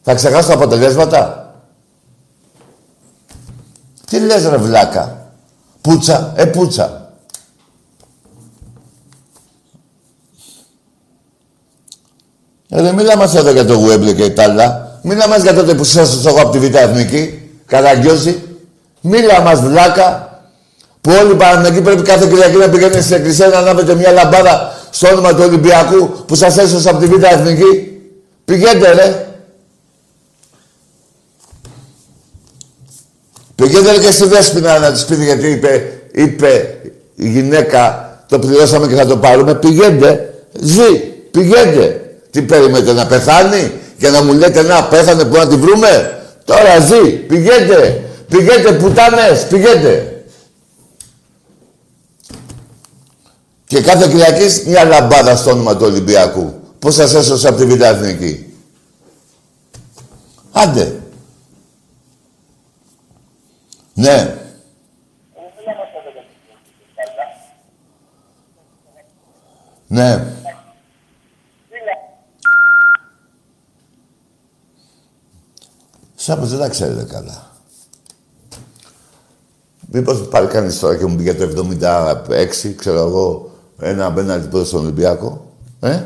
[0.01, 1.53] Θα ξεχάσω τα αποτελέσματα.
[4.09, 5.31] Τι λες ρε βλάκα;
[5.81, 7.11] Πούτσα, ε πούτσα.
[12.69, 14.99] Ε, δεν μίλα μας εδώ για το Γουέμπλε και τα άλλα.
[15.01, 17.51] Μίλα μας για τότε που σας εγώ από τη Β' Εθνική.
[17.65, 18.43] Καραγκιόζη.
[19.01, 20.39] Μίλα μας βλάκα.
[21.01, 24.78] Που όλοι οι Παναθηναϊκοί πρέπει κάθε Κυριακή να πηγαίνετε στην εκκλησία να ανάβετε μια λαμπάδα
[24.89, 28.01] στο όνομα του Ολυμπιακού που σας έσωσε από τη Β' Εθνική.
[28.45, 29.27] Πηγαίνετε ρε.
[33.55, 36.77] Πηγαίνετε ρε και στη Δέσποινα να της πείτε γιατί είπε, είπε
[37.15, 39.55] η γυναίκα το πληρώσαμε και θα το πάρουμε.
[39.55, 40.33] Πηγαίνετε.
[40.61, 40.95] Ζει.
[41.31, 42.01] Πηγαίνετε.
[42.31, 46.19] Τι περιμένετε να πεθάνει και να μου λέτε να πέθανε που να τη βρούμε.
[46.45, 47.09] Τώρα ζει.
[47.09, 48.01] Πηγαίνετε.
[48.29, 49.45] Πηγαίνετε πουτάνες.
[49.49, 50.18] Πηγαίνετε.
[53.69, 56.53] Και κάθε Κυριακής μια λαμπάδα στο όνομα του Ολυμπιακού.
[56.79, 58.53] Πώς σας έσωσε από τη Β' Εθνική;
[60.51, 61.01] Άντε.
[63.93, 64.37] Ναι.
[69.87, 70.33] Ναι.
[76.15, 77.51] Σάπως δεν τα ξέρετε καλά.
[79.91, 83.48] Μήπως πάλι κανείς τώρα και μου πει για το 76, ξέρω εγώ,
[83.79, 85.45] ένα απέναντι πρώτο στον Ολυμπιακό.
[85.79, 86.03] Ε;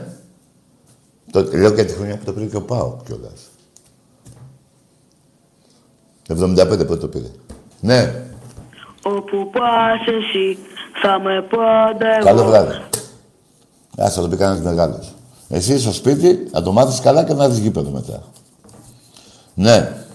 [1.31, 3.49] Το, λέω και τη χρονιά που το πήρε και ο Πάο κιόλας.
[6.27, 7.27] 75 πότε το πήρε.
[7.79, 8.25] Ναι.
[9.03, 10.57] Όπου πας εσύ
[11.01, 12.25] θα με πάντα εγώ.
[12.25, 12.83] Καλό βράδυ.
[13.97, 15.13] Άστα το πει κανένας μεγάλος.
[15.49, 18.23] Εσύ στο σπίτι να το μάθεις καλά και να δεις γήπεδο μετά.
[19.53, 20.05] Ναι.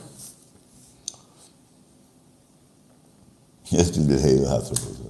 [3.68, 4.84] Γιατί λέει ο άνθρωπος.
[4.84, 5.08] ε.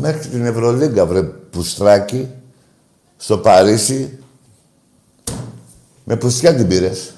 [0.00, 2.28] Μέχρι την Ευρωλίγκα, βρε Πουστράκη,
[3.16, 4.18] στο Παρίσι,
[6.04, 7.12] με πουστιά την πήρες.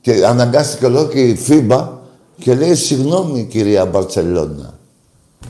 [0.00, 1.98] Και αναγκάστηκε όλο και η FIBA
[2.38, 4.74] και λέει συγγνώμη κυρία Μπαρτσελώνα.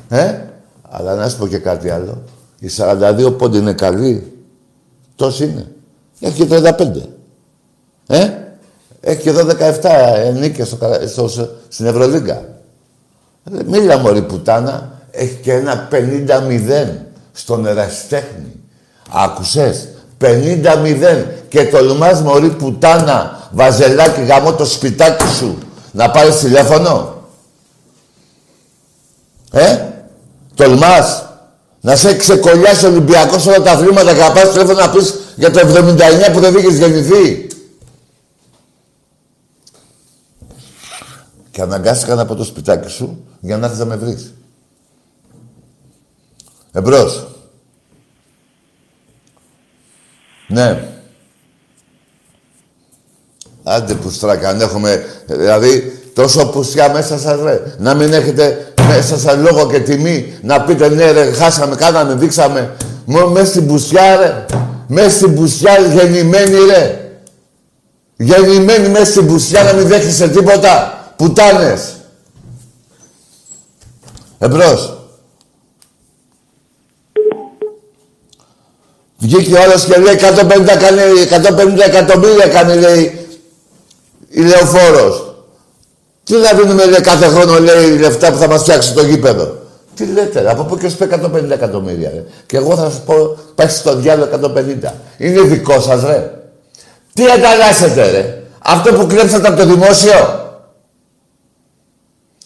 [0.09, 0.45] Ε,
[0.83, 2.23] αλλά να σου πω και κάτι άλλο.
[2.59, 4.33] Οι 42 πόντοι είναι καλοί.
[5.17, 5.73] Τόσοι είναι.
[6.21, 7.03] Έχει και 35.
[8.07, 8.31] Ε,
[9.01, 12.35] έχει και εδώ 17 νίκες στο, καλα- στο, στο- στην Ευρωλίγκα.
[13.53, 14.98] Ε, Μίλα μωρή πουτάνα.
[15.11, 18.53] Έχει και ένα 50-0 στον εραστέχνη.
[19.11, 25.59] Άκουσες; 50-0 και τολμάς μωρή πουτάνα βαζελάκι γαμώ το σπιτάκι σου
[25.93, 27.23] να πάρεις τηλέφωνο;
[29.53, 29.87] Ε,
[30.55, 31.23] τολμάς
[31.81, 35.15] να σε έχει ξεκολλιάσει ο Ολυμπιακός όλα τα αθλήματα και να πάρεις τηλέφωνο να πεις
[35.37, 37.47] για το 79 που δεν είχες γεννηθεί;
[41.51, 44.33] Και αναγκάστηκα να πω το σπιτάκι σου για να έρθεις να με βρεις.
[46.79, 47.27] Εμπρός.
[50.49, 50.89] Ναι.
[53.63, 55.05] Άντε που στράκα, αν έχουμε...
[55.27, 57.75] Δηλαδή, Τόσο πουστιά μέσα σας, ρε.
[57.79, 62.77] Να μην έχετε μέσα σας λόγο και τιμή να πείτε ναι, ρε, χάσαμε, κάναμε, δείξαμε.
[63.05, 64.45] Μόνο μέσα στην πουστιά, ρε.
[64.87, 67.11] Μέσα στην πουστιά γεννημένη, ρε.
[68.17, 71.05] Γεννημένη μέσα στην πουστιά να μην δέχεσαι τίποτα.
[71.17, 71.95] Πουτάνες.
[74.39, 74.98] Εμπρός.
[79.19, 81.01] Βγήκε ο άλλος και λέει 150, κάνει,
[81.77, 83.27] 150 εκατομμύρια κάνει, λέει,
[84.29, 85.35] η λεωφόρος.
[86.25, 89.57] Τι να δίνουμε, λέει, κάθε χρόνο, λέει, λεφτά που θα μας φτιάξει το γήπεδο.
[89.95, 92.25] Τι λέτε, ρε, από πού και σου 150 εκατομμύρια, ρε.
[92.47, 94.93] Και εγώ θα σου πω, πάει στο διάλογο 150.
[95.19, 96.31] Είναι δικό σας, ρε.
[97.15, 98.43] Τι ανταλλάσσετε, ρε.
[98.59, 100.47] Αυτό που κλέψατε από το δημόσιο.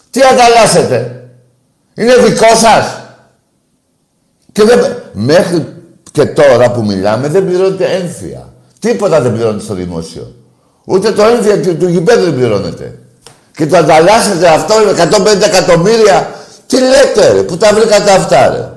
[0.09, 1.29] Τι ανταλλάσσετε.
[1.95, 3.01] Είναι δικό σας.
[4.51, 4.95] Και δεν...
[5.13, 5.72] Μέχρι
[6.13, 8.53] και τώρα που μιλάμε δεν πληρώνετε ένθια.
[8.79, 10.35] Τίποτα δεν πληρώνετε στο δημόσιο.
[10.85, 12.99] Ούτε το ένθια του, του γηπέδου δεν πληρώνετε.
[13.55, 16.35] Και το ανταλλάσσετε αυτό με 150 εκατομμύρια.
[16.67, 18.69] Τι λέτε ρε, που τα βρήκατε αυτά ρε.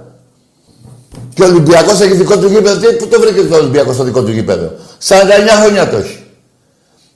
[1.35, 2.87] Και ο Ολυμπιακός έχει δικό του γήπεδο.
[2.87, 4.73] Τι, πού το βρήκε το Ολυμπιακός στο δικό του γήπεδο;
[5.09, 5.15] 49
[5.61, 6.25] χρόνια το έχει.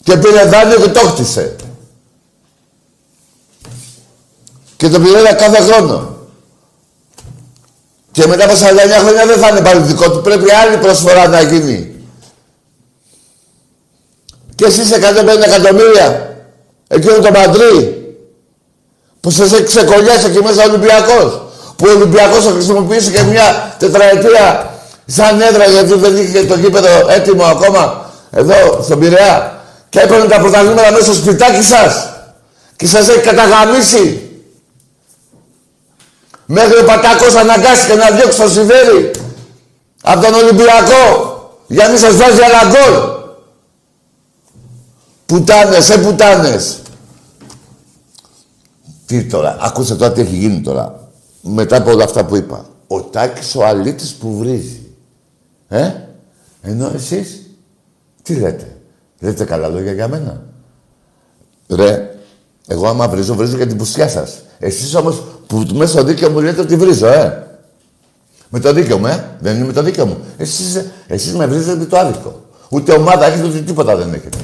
[0.03, 1.57] Και πήρε δάνειο και το χτίσε.
[4.77, 6.19] Και το πληρώνει κάθε χρόνο.
[8.21, 8.57] Και μετά από 49
[9.01, 10.21] χρόνια δεν θα είναι πάλι δικό του.
[10.21, 11.95] Πρέπει άλλη προσφορά να γίνει.
[14.55, 14.99] Και εσείς 150
[15.47, 16.37] εκατομμύρια.
[16.89, 18.05] Εκείνο το Μαντρί.
[19.21, 21.43] Που σας έχει ξεκολλιάσει εκεί μέσα ο Ολυμπιακός.
[21.77, 24.75] Που ο Ολυμπιακός θα χρησιμοποιήσει και μια τετραετία
[25.07, 29.61] σαν έδρα γιατί δεν είχε το γήπεδο έτοιμο ακόμα εδώ στον Πειραιά.
[29.89, 32.13] Και έπαιρνε τα πρωταθλήματα μέσα στο σπιτάκι σας.
[32.77, 34.30] Και σας έχει καταγαμίσει.
[36.53, 39.11] Μέχρι ο Πατάκος αναγκάστηκε να διώξει το Σιβέρι
[40.03, 41.05] από τον Ολυμπιακό
[41.67, 43.19] για να μην σας βάζει ένα γκολ.
[45.27, 46.83] Πουτάνες, ε πουτάνες.
[49.07, 51.09] Τι τώρα, ακούστε τώρα τι έχει γίνει τώρα.
[51.41, 52.67] Μετά από όλα αυτά που είπα.
[52.87, 54.87] Ο Τάκης ο αλήτης που βρίζει.
[55.69, 55.93] Ε,
[56.63, 57.41] ενώ εσείς
[58.23, 58.77] τι λέτε.
[59.21, 60.43] Λέτε καλά λόγια για μένα.
[61.69, 62.11] Ρε,
[62.67, 64.43] εγώ άμα βρίζω, βρίζω για την πουσιά σας.
[64.59, 67.47] Εσείς όμως που μέσα στο δίκαιο μου λέτε ότι βρίζω, ε.
[68.49, 69.37] Με το δίκαιο μου, ε.
[69.41, 70.25] Δεν είναι με το δίκαιο μου.
[70.37, 72.45] Εσείς, εσείς με βρίζετε το άδικο.
[72.71, 74.39] Ούτε ομάδα έχετε, ούτε τίποτα δεν έχετε.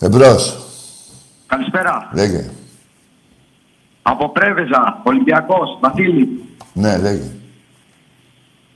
[0.00, 0.58] Εμπρός.
[1.46, 2.10] Καλησπέρα.
[2.14, 2.50] Λέγε.
[4.02, 6.44] Από Πρέβεζα, Ολυμπιακός, Βασίλη.
[6.72, 7.30] Ναι, λέγε.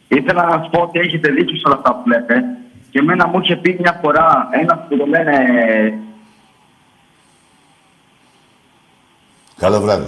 [0.08, 2.44] Ήθελα να σου πω ότι έχετε δίκιο σε όλα αυτά που λέτε.
[2.90, 5.34] Και εμένα μου είχε πει μια φορά ένας που το λένε
[9.64, 10.06] Καλό βράδυ.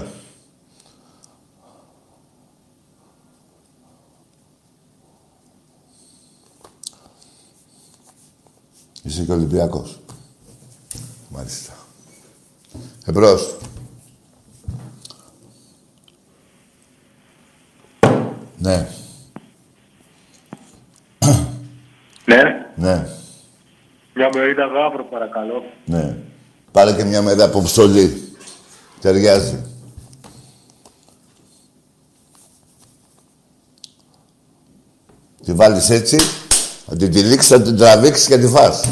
[9.02, 10.00] Είσαι και Ολυμπιακός.
[11.28, 11.72] Μάλιστα.
[13.06, 13.56] Εμπρός.
[18.58, 18.88] Ναι.
[22.24, 22.42] Ναι.
[22.76, 23.06] Ναι.
[24.14, 25.62] Μια μερίδα γάβρο παρακαλώ.
[25.84, 26.16] Ναι.
[26.72, 28.35] Πάρε και μια μερίδα από ψωλή.
[29.06, 29.64] Ταιριάζει.
[35.44, 36.18] Τη βάλεις έτσι,
[36.86, 38.84] θα την τυλίξεις, θα την τραβήξεις και τη φας.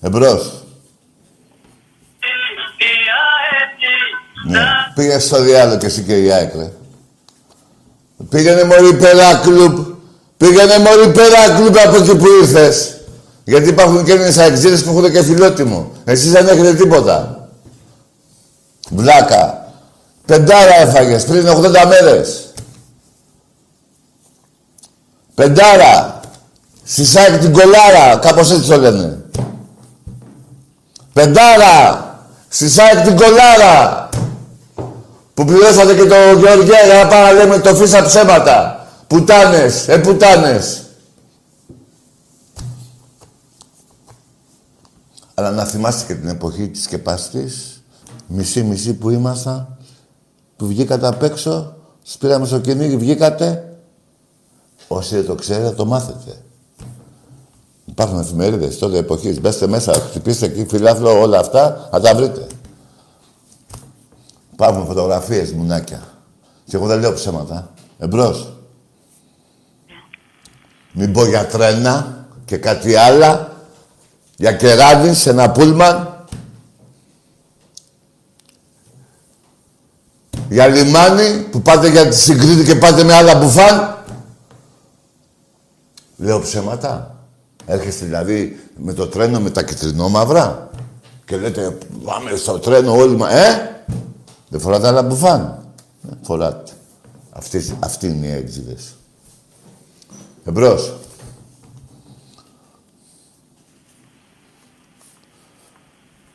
[0.00, 0.64] Εμπρός.
[4.46, 4.60] Ναι.
[4.94, 6.72] Πήγες στο διάλογο και εσύ και η ΑΕΚ, ρε.
[8.28, 9.78] Πήγαινε μωρή Πέρα Κλουμπ.
[10.36, 12.96] Πήγαινε μωρή Πέρα Κλουμπ από εκεί που ήρθες.
[13.44, 15.92] Γιατί υπάρχουν και Έλληνες αεξίδες που έχουν και φιλότιμο.
[16.04, 17.41] Εσείς δεν έχετε τίποτα.
[18.90, 19.72] Βλάκα.
[20.26, 22.52] Πεντάρα έφαγες πριν 80 μέρες.
[25.34, 26.20] Πεντάρα.
[26.84, 28.16] Στη ΣΑΚ την κολάρα.
[28.16, 29.24] Κάπως έτσι το λένε.
[31.12, 32.06] Πεντάρα.
[32.48, 34.08] Στη ΣΑΚ την κολάρα.
[35.34, 38.86] Που πληρώσατε και το Γεωργία για να πάμε να λέμε το φύσα ψέματα.
[39.06, 39.88] Πουτάνες.
[39.88, 40.82] Ε, πουτάνες.
[45.34, 47.71] Αλλά να θυμάστε και την εποχή της σκεπαστής,
[48.32, 49.76] μισή-μισή που ήμασταν,
[50.56, 53.76] που βγήκατε απ' έξω, σπήραμε στο κυνήγι, βγήκατε.
[54.88, 56.42] Όσοι δεν το ξέρετε, το μάθετε.
[57.84, 59.40] Υπάρχουν εφημερίδες τότε εποχής.
[59.40, 62.46] Μπέστε μέσα, χτυπήστε εκεί φιλάθλο, όλα αυτά, θα τα βρείτε.
[64.52, 66.02] Υπάρχουν φωτογραφίες, μουνάκια.
[66.64, 67.70] Και εγώ δεν λέω ψέματα.
[67.98, 68.52] Εμπρός.
[70.92, 73.52] Μην πω για τρένα και κάτι άλλα.
[74.36, 76.11] Για κεράδι σε ένα πούλμαν.
[80.48, 83.98] Για λιμάνι που πάτε για τη συγκρίτη και πάτε με άλλα μπουφάν.
[86.16, 87.16] Λέω ψέματα.
[87.66, 90.70] Έρχεστε δηλαδή με το τρένο με τα κυτρινόμαυρα
[91.24, 93.30] και λέτε πάμε στο τρένο όλοι μα...
[93.30, 93.84] Ε!
[94.48, 95.64] Δεν φοράτε άλλα μπουφάν.
[96.10, 96.72] Ε, φοράτε.
[97.30, 98.94] Αυτοί, αυτοί είναι οι έξιδες.
[100.44, 100.94] Εμπρός.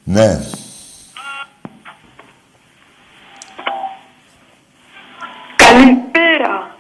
[0.04, 0.42] Ναι.
[5.58, 6.78] Καλησπέρα.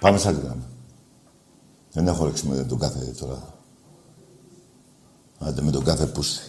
[0.00, 0.64] Πάμε σαν τη γραμμή.
[1.92, 3.42] Δεν έχω όρεξη με τον κάθε τώρα.
[5.38, 6.40] Άντε με τον κάθε πούστη.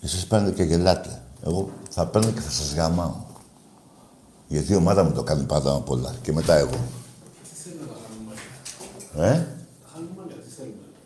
[0.00, 1.22] Εσείς παίρνετε και γελάτε.
[1.44, 3.14] Εγώ θα παίρνω και θα σας γαμάω.
[4.46, 6.14] Γιατί η ομάδα μου το κάνει πάντα απ' όλα.
[6.22, 6.76] Και μετά εγώ.
[9.16, 9.46] Ε;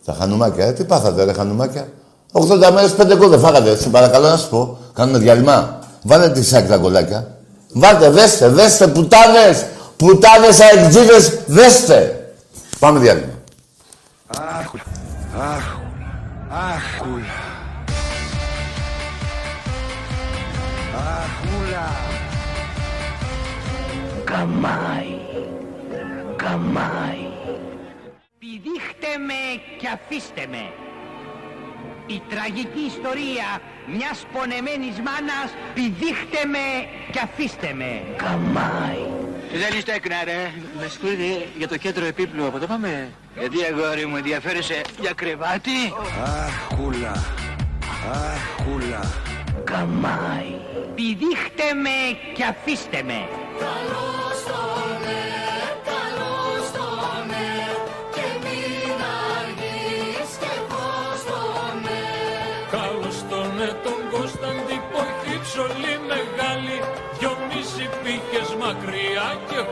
[0.04, 0.64] Τα χανουμάκια.
[0.66, 1.92] Ε, τι πάθατε ρε χανουμάκια.
[2.32, 3.76] 80 μέρες πέντε γκολ δεν φάγατε.
[3.76, 4.78] Σε παρακαλώ να σου πω.
[4.94, 5.78] Κάνουμε διαλυμά.
[6.02, 7.36] Βάλε τη σάκη τα γκολάκια.
[7.72, 9.66] Βάλτε, δέστε, δέστε, πουτάνες.
[9.96, 12.32] Πουτάνες αεκτζίδες, δέστε.
[12.78, 13.32] Πάμε διάλειμμα.
[14.38, 14.70] Αχ,
[15.38, 15.76] αχ,
[16.48, 17.40] αχούλα.
[20.94, 21.90] Αχούλα.
[24.24, 25.18] Καμάι.
[26.36, 27.26] Καμάι.
[28.38, 30.91] Πηδήχτε με και αφήστε με.
[32.14, 33.48] Η τραγική ιστορία
[33.94, 36.66] μιας πονεμένης μάνας πηδήχτε με
[37.12, 38.02] και αφήστε με.
[38.16, 39.04] Καμάι.
[39.52, 40.50] Δεν είστε έκνα ρε.
[40.78, 42.46] Με συγχωρείτε για το κέντρο επίπλου.
[42.46, 43.12] Από το πάμε.
[43.38, 45.78] Γιατί αγόρι μου ενδιαφέρεσαι για κρεβάτι;
[46.24, 47.24] Αχούλα.
[48.12, 49.12] Αχούλα.
[49.64, 50.54] Καμάι.
[50.94, 51.96] Πηδήχτε με
[52.34, 53.28] και αφήστε με.
[53.58, 54.42] Καλώς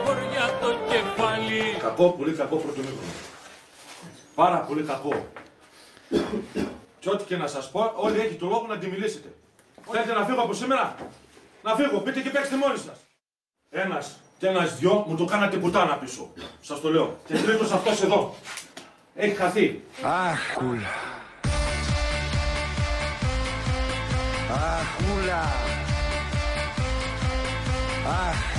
[0.05, 3.13] χωριά το κεφάλι Κακό, πολύ κακό πρωτομήχρονο.
[4.35, 5.27] Πάρα πολύ κακό.
[6.99, 9.29] Και ό,τι και να σας πω, όλοι έχει το λόγο να τη μιλήσετε.
[9.91, 10.95] Θέλετε να φύγω από σήμερα;
[11.63, 12.99] Να φύγω, πείτε και παίξτε μόνοι σας.
[13.71, 16.33] Ένας και ένας δυο μου το κάνατε πουτάνα πίσω.
[16.61, 17.17] Σας το λέω.
[17.27, 18.35] Και τρίτος αυτός εδώ.
[19.15, 19.83] Έχει χαθεί.
[20.03, 20.89] Αχούλα.
[24.51, 25.43] Αχούλα.
[25.43, 25.43] Αχούλα.
[28.07, 28.50] Αχούλα.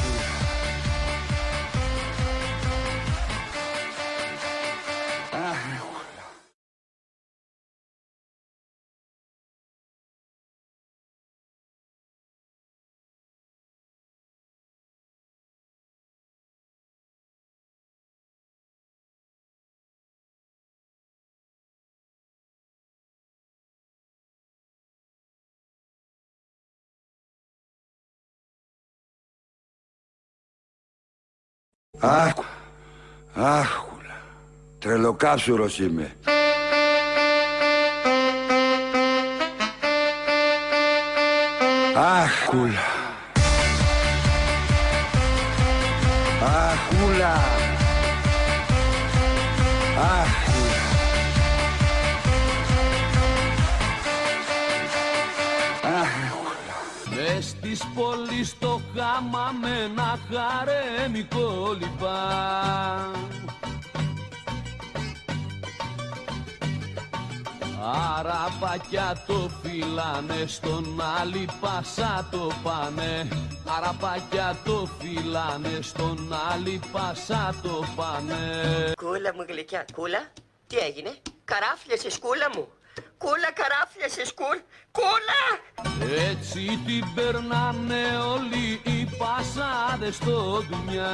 [32.03, 32.33] Αχ,
[33.33, 34.21] άχουλα.
[34.79, 36.15] Τρελοκάψουρος είμαι.
[41.95, 42.89] Άχουλα.
[46.43, 47.33] Αχούλα.
[49.97, 50.70] Άχουλα.
[57.41, 63.11] Μες της πόλης το γάμα με ένα χαρέμικο λιπά.
[68.17, 73.27] Αραπάκια το φυλάνε στον άλλη πάσα το πάνε.
[73.77, 78.93] Αραπάκια το φυλάνε στον άλλη πάσα το πάνε.
[78.95, 80.31] Κούλα μου γλυκιά, κούλα,
[80.67, 81.13] τι έγινε,
[81.45, 82.67] καράφλιασε σκούλα μου.
[83.21, 84.59] Κούλα καράφλιασε σκούλ,
[84.97, 85.43] κούλα!
[86.31, 88.03] Έτσι την περνάνε
[88.33, 91.11] όλοι οι πασάδες στο δουλειά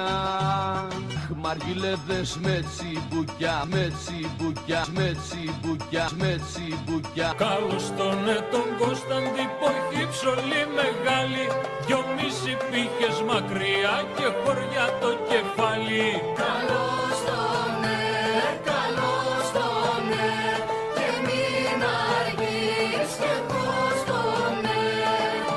[1.35, 7.33] Μαργιλεύδες με τσιμπουκιά, με τσιμπουκιά, με τσιμπουκιά, με τσιμπουκιά.
[7.37, 11.45] Καλώς τον ναι τον Κωνσταντή Ποχή ψωλή μεγάλη.
[11.85, 16.07] Δυο μισή πήχες μακριά και χωριά το κεφάλι.
[16.41, 17.16] Καλώς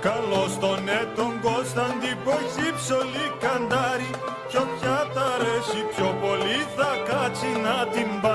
[0.09, 4.11] Καλώς τον ναι τον Κωνσταντή Ποχή ψωλή καντάρι.
[4.49, 8.30] Κι όποια τα αρέσει πιο πολύ θα κάτσει να την πάρει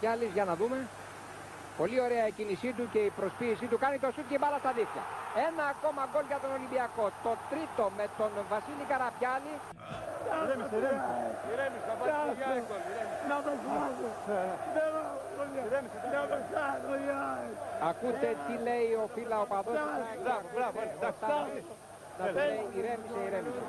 [0.00, 0.78] Καραπιάλης για να δούμε.
[1.80, 3.78] Πολύ ωραία η κίνησή του και η προσποίησή του.
[3.84, 5.04] Κάνει το σούτ και η μπάλα στα δίχτυα.
[5.48, 7.04] Ένα ακόμα γκολ για τον Ολυμπιακό.
[7.26, 9.54] Το τρίτο με τον Βασίλη Καραπιάλη.
[10.44, 11.14] Ηρέμησε, ηρέμησε.
[11.52, 12.82] Ηρέμησε, θα πάρει το Γιάννη γκολ.
[13.30, 14.08] Να το φάγω.
[16.14, 17.52] Να το φάγω, Γιάννη.
[17.90, 19.78] Ακούτε τι λέει ο φίλα ο παδός.
[20.24, 21.22] Μπράβο, μπράβο, εντάξει.
[22.18, 23.60] Να το λέει ηρέμησε, ηρέμησε.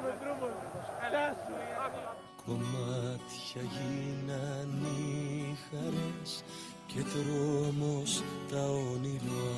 [2.46, 6.44] Κομμάτια γίναν οι χαρές
[6.88, 9.54] και τρόμος τα όνειρά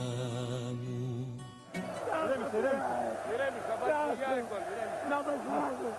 [0.84, 1.02] μου
[2.24, 2.96] Ηρέμησε, ηρέμησε.
[3.34, 4.64] Ηρέμησε, θα πάρει το Γιάννη γκολ.
[5.12, 5.90] Να το φάγω.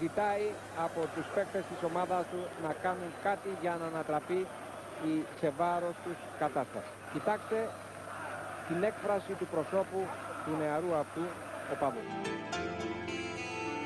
[0.00, 0.46] Ζητάει
[0.84, 4.40] από τους παίκτες της ομάδας του να κάνουν κάτι για να ανατραπεί
[5.10, 6.92] η σε βάρος τους κατάσταση.
[7.12, 7.58] Κοιτάξτε
[8.68, 10.00] την έκφραση του προσώπου
[10.44, 11.24] του νεαρού αυτού
[11.72, 12.02] οπαδού.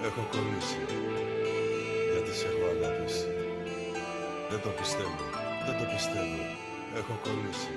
[0.07, 0.81] Έχω κολλήσει.
[2.13, 3.27] Γιατί σε έχω αγαπήσει.
[4.51, 5.23] Δεν το πιστεύω.
[5.67, 6.41] Δεν το πιστεύω.
[6.99, 7.73] Έχω κολλήσει.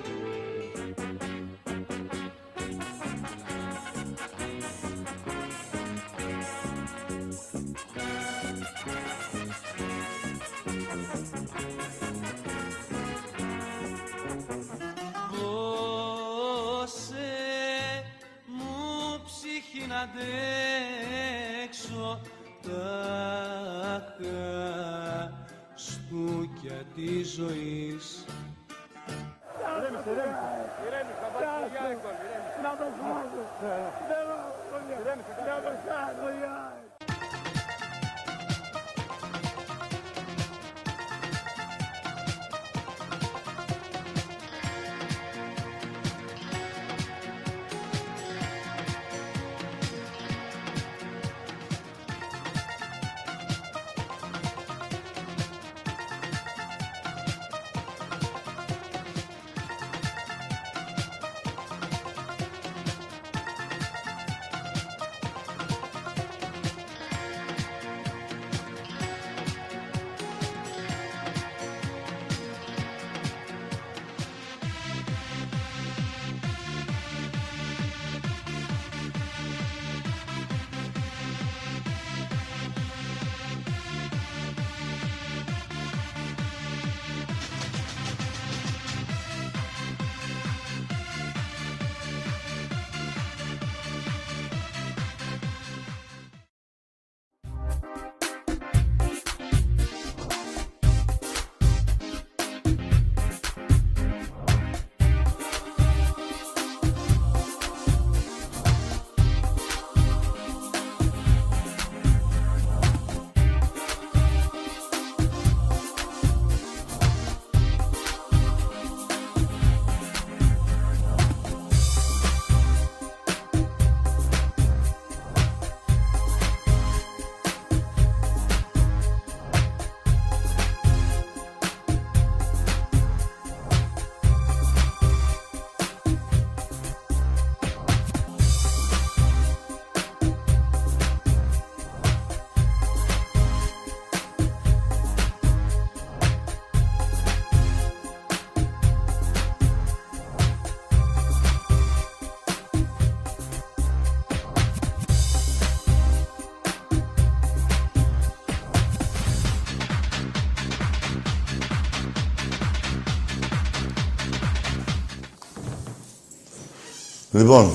[167.44, 167.70] Λοιπόν,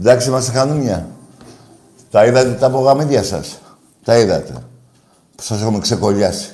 [0.00, 1.08] εντάξει είμαστε χανούνια.
[2.10, 3.58] Τα είδατε τα απογαμίδια σας.
[4.04, 4.52] Τα είδατε.
[5.36, 6.50] Που σας έχουμε ξεκολλιάσει.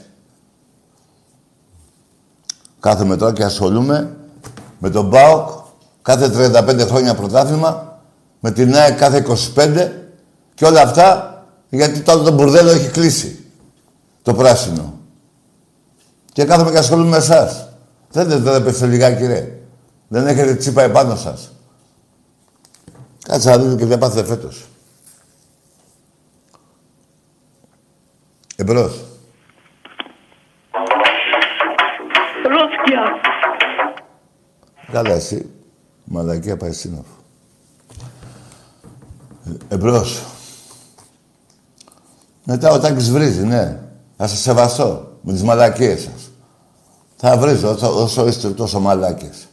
[2.80, 4.16] Κάθομαι τώρα και ασχολούμαι
[4.78, 5.50] με τον ΠΑΟΚ
[6.02, 8.00] κάθε 35 χρόνια πρωτάθλημα,
[8.40, 9.90] με την ΑΕΚ κάθε 25
[10.54, 13.44] και όλα αυτά γιατί το άλλο το μπουρδέλο έχει κλείσει.
[14.22, 14.94] Το πράσινο.
[16.32, 17.68] Και κάθομαι και ασχολούμαι με εσάς.
[18.10, 19.56] Δεν δεν δεν πέστε λιγάκι ρε.
[20.12, 21.51] Δεν έχετε τσίπα επάνω σας.
[23.22, 24.66] Κάτσε να δείτε και τι θα πάθετε φέτος.
[28.56, 29.04] Εμπρός.
[32.44, 33.02] Ρόσκια.
[34.92, 35.50] Καλά εσύ.
[36.04, 37.16] Μαλακία πάει σύννεφο.
[39.44, 40.24] Ε, εμπρός.
[42.44, 43.80] Μετά ο Τάκης βρίζει, ναι.
[44.16, 46.30] Θα σας σεβαστώ με τις μαλακίες σας.
[47.16, 49.46] Θα βρεις όσο, όσο είστε τόσο μαλάκες.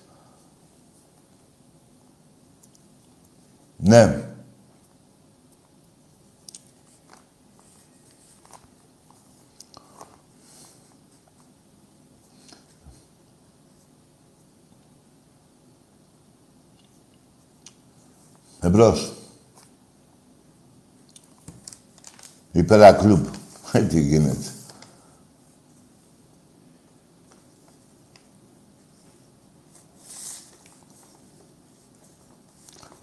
[3.82, 4.24] Ναι.
[18.62, 19.14] Εμπρός.
[22.52, 23.26] Υπέρα κλουμπ.
[23.72, 24.59] Ε, τι γίνεται.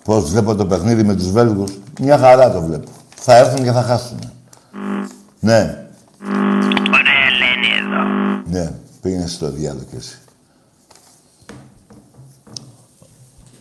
[0.07, 1.73] Πώς βλέπω το παιχνίδι με τους Βέλγους.
[2.01, 2.91] Μια χαρά το βλέπω.
[3.17, 4.19] Θα έρθουν και θα χάσουν.
[5.41, 5.89] Ναι.
[6.89, 8.03] Ωραία Ελένη εδώ.
[8.47, 8.73] Ναι.
[9.01, 10.19] Πήγαινε στο διάλογο κι εσύ.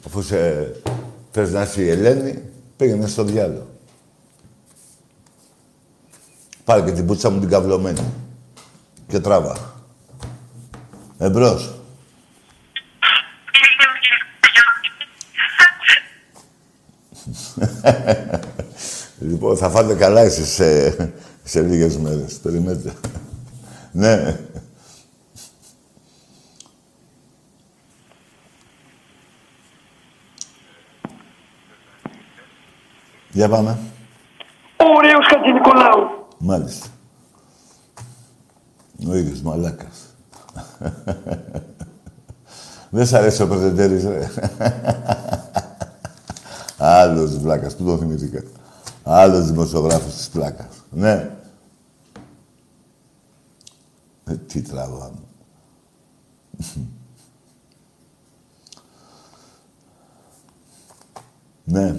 [0.05, 0.71] Αφού σε...
[1.31, 2.41] θες να είσαι η Ελένη,
[2.77, 3.67] πήγαινε στο διάλογο.
[6.63, 8.03] Πάρε και την πούτσα μου την καυλωμένη.
[9.07, 9.73] Και τράβα.
[11.17, 11.74] Εμπρός.
[19.29, 20.89] λοιπόν, θα φάτε καλά εσείς σε,
[21.43, 22.33] σε λίγες μέρες.
[22.33, 22.93] Περιμένετε.
[23.91, 24.39] ναι.
[33.31, 33.77] Για πάμε.
[34.77, 36.27] Ωραίος Χατζη-Νικολάου.
[36.37, 36.87] Μάλιστα.
[39.09, 40.15] Ο ίδιος μαλάκας.
[42.89, 44.29] Δεν σ' αρέσει ο Πρετεντέρης, ρε.
[47.05, 48.43] Άλλος βλάκας, πού το θυμήθηκα.
[49.03, 50.83] Άλλος δημοσιογράφος της πλάκας.
[50.89, 51.31] Ναι.
[54.25, 55.19] Ε, τι τραβάμε.
[61.63, 61.95] ναι.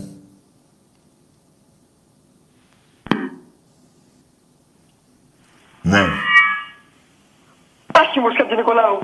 [5.82, 6.04] Ναι.
[7.92, 8.98] Άσχημος Χατζη-Νικολάου.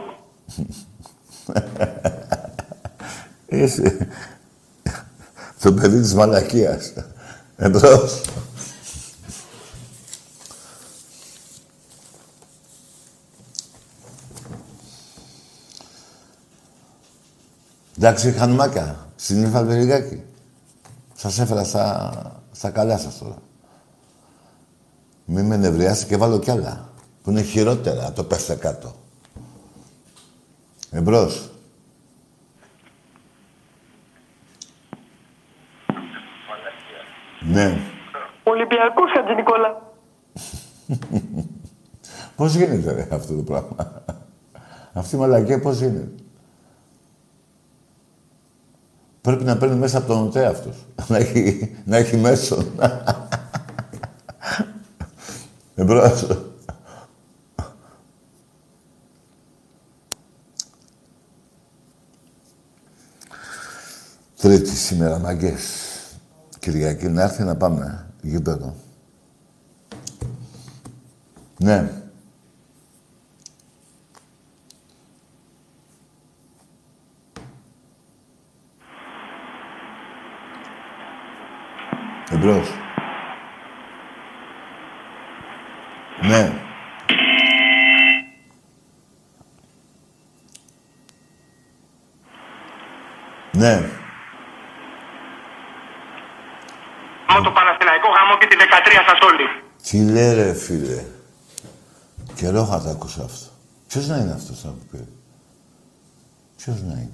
[3.62, 4.08] Είσαι
[5.62, 6.92] το παιδί της μαλακίας.
[7.56, 8.20] Εμπρός.
[17.96, 19.08] Εντάξει, χανουμάκια.
[19.16, 20.22] Συνήθα λιγάκι.
[21.14, 22.12] Σας έφερα στα,
[22.52, 23.36] στα καλά σας τώρα.
[25.24, 26.88] Μην με νευριάσει και βάλω κι άλλα.
[27.22, 28.94] Που είναι χειρότερα, το πέστε κάτω.
[30.90, 31.51] Εμπρός.
[37.44, 37.76] Ναι.
[38.42, 39.76] Ολυμπιακός Χατζη-Νικολάου.
[42.36, 44.02] Πώς γίνεται ρε, αυτό το πράγμα;
[44.92, 46.08] Αυτή η μαλακία πώς γίνεται.
[49.20, 50.86] Πρέπει να παίρνει μέσα από τον ΟΤΕ αυτός.
[51.08, 52.64] να, έχει, να έχει μέσο.
[55.74, 56.26] Εμπρός.
[64.36, 65.91] Τρίτη σήμερα, μαγκές.
[66.62, 68.74] Κυριακή να έρθει να πάμε γήπεδο.
[71.58, 71.90] Ναι.
[82.30, 82.68] Εμπρός.
[86.20, 86.52] Ναι.
[93.52, 93.80] Ναι.
[97.34, 97.52] Με το
[98.22, 99.46] Παναθηναϊκό γαμό και τη 13 σας όλοι.
[99.82, 101.04] Τι λέει ρε φίλε.
[102.34, 103.46] Καιρό θα τα ακούσω αυτό.
[103.88, 105.08] Ποιος να είναι αυτός που πει.
[106.56, 107.12] Ποιος να είναι.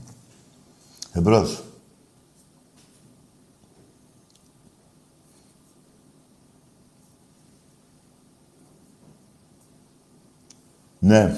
[1.13, 1.63] Εμπρός.
[11.01, 11.37] Ναι.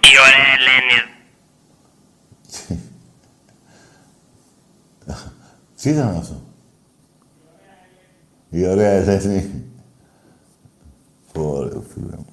[0.00, 0.98] Η ωραία Ελένη.
[5.82, 6.34] Τι ήταν αυτό;
[8.50, 9.62] Η ωραία Ελένη.
[11.36, 12.26] Ωραία, φίλε μου.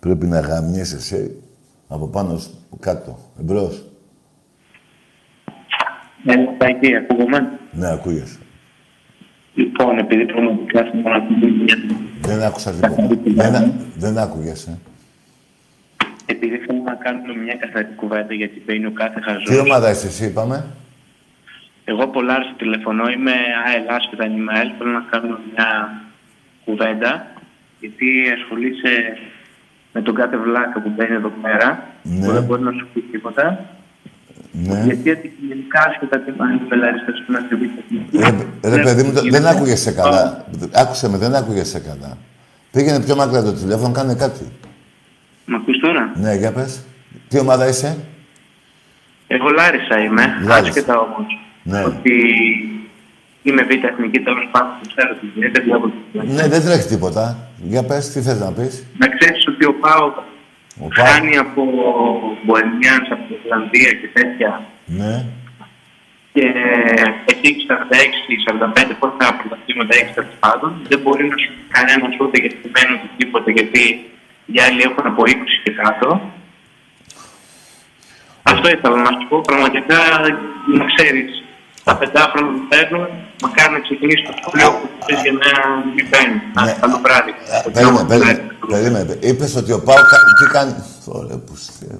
[0.00, 1.42] Πρέπει να γαμιέσαι εσύ
[1.88, 2.50] από πάνω σ-
[2.80, 3.18] κάτω.
[3.40, 3.84] Εμπρός.
[6.24, 7.58] Ναι, εκεί, ακούγομαι.
[7.72, 8.38] Ναι, ακούγεσαι.
[9.54, 11.64] Λοιπόν, επειδή πραγματικά στην μοναδική
[12.20, 13.08] Δεν άκουσα τίποτα.
[13.24, 14.78] δεν, α- δεν άκουγεσαι.
[16.26, 19.44] επειδή θέλω να κάνουμε μια καθαρή κουβέντα γιατί μπαίνει ο κάθε χαζός.
[19.44, 20.64] Τι ομάδα είσαι εσύ, είπαμε;
[21.84, 23.32] Εγώ Πολάρης τηλεφωνώ, είμαι
[23.66, 24.68] ΑΕΛΑ και τα Νιμαέλ.
[24.78, 25.68] Θέλω να κάνουμε μια
[26.64, 27.26] κουβέντα
[27.80, 28.06] γιατί
[28.40, 28.92] ασχολείσαι
[29.92, 32.26] με τον κάθε βλάκα που μπαίνει εδώ πέρα Ναι.
[32.26, 33.64] που δεν μπορεί να σου πει τίποτα.
[34.52, 34.82] Ναι.
[34.84, 37.70] Γιατί αντικειμενικά άσχετα τι πάνε οι πελάριστες που να σε πει.
[38.18, 40.44] Ρε, ρε παιδί μου, το- δεν άκουγεσαι καλά.
[40.74, 42.18] Άκουσε με, δεν άκουγεσαι καλά.
[42.72, 44.44] Πήγαινε πιο μακριά το τηλέφωνο, κάνε κάτι.
[45.44, 46.84] Μ' ακούς τώρα; Ναι, για πες.
[47.28, 47.96] Τι ομάδα είσαι;
[49.26, 50.68] Εγώ Λάρισα είμαι, Λάρισα.
[50.68, 51.38] άσχετα όμως.
[51.62, 51.84] Ναι.
[51.84, 52.14] Ότι
[53.42, 56.32] είμαι β' εθνική τέλος πάντων, το ξέρω τι γίνεται, βλέπω τι γίνεται.
[56.32, 57.48] Ναι, δεν τρέχει τίποτα.
[57.62, 58.86] Για πες, τι θες να πεις.
[58.98, 60.06] Να ξέρεις ότι ο Πάο
[60.84, 61.04] Ο Πάο.
[61.06, 61.62] χάνει από
[62.44, 64.62] Μποεμιάνς, από την Ιρλανδία και τέτοια.
[64.86, 65.24] Ναι.
[66.32, 66.46] Και
[67.32, 72.50] εκεί 46-45 πόσα πρωταθλήματα έχεις τέλος πάντων, δεν μπορεί να σου πει κανένας ούτε για
[72.56, 73.82] στημένο του τίποτα, γιατί
[74.52, 76.08] οι άλλοι έχουν από 20 και κάτω.
[78.42, 79.40] Αυτό ήθελα να σου πω.
[79.40, 79.98] Πραγματικά
[80.78, 81.30] να ξέρεις,
[81.84, 83.06] τα πεντάφρονα που παίρνουν,
[83.42, 85.38] μακάρι να ξεκινήσει το σχολείο που θες για να
[85.94, 86.36] μην παίρνει.
[86.64, 86.72] Ναι.
[86.80, 87.32] Καλό βράδυ.
[87.72, 88.48] Περίμενε, περίμενε.
[88.68, 89.16] περίμενε.
[89.20, 89.96] Είπες ότι ο Πάο
[90.38, 90.74] τι κάνει.
[91.04, 91.98] Ωραία, που στη-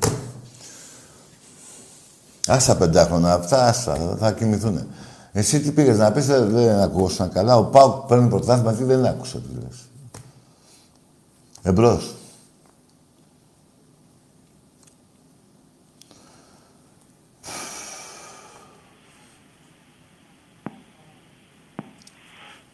[2.46, 4.86] Άσα πεντάχρονα, αυτά άσα, θα κοιμηθούν.
[5.32, 7.56] Εσύ τι πήγες να πεις, δεν, δεν ακούσαν καλά.
[7.56, 9.78] Ο Πάο παίρνει πρωτάθλημα, τι δεν άκουσα τι λες.
[11.62, 12.14] Εμπρός.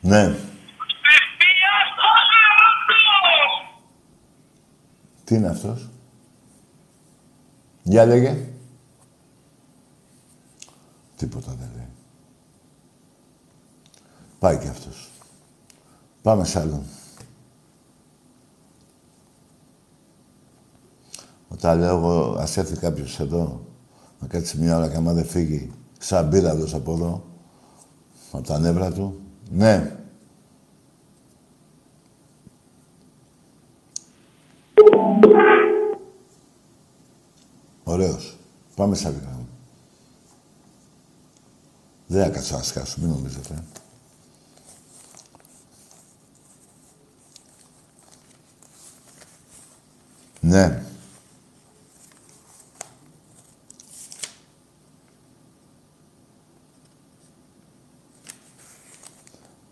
[0.07, 0.35] Ναι.
[5.25, 5.89] Τι είναι αυτός;
[7.83, 8.49] Για λέγε.
[11.17, 11.89] Τίποτα δεν λέει.
[14.39, 15.11] Πάει και αυτός.
[16.23, 16.83] Πάμε σε άλλον.
[21.49, 23.67] Όταν λέω εγώ, ας έρθει κάποιος εδώ,
[24.21, 27.25] να κάτσει μια ώρα και άμα δεν φύγει, σαν πύραυλος από εδώ,
[28.33, 29.26] από τα νεύρα του.
[29.51, 29.97] Ναι.
[37.85, 38.37] Ωραίος.
[38.75, 39.47] Πάμε σε άλλη γραμμή.
[42.07, 43.65] Δεν θα κάτσω να σκάσω, μην νομίζετε.
[50.41, 50.86] Ναι.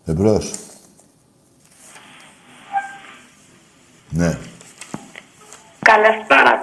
[0.05, 0.53] Εμπρός.
[4.09, 4.37] Ναι.
[5.79, 6.61] Καλησπέρα.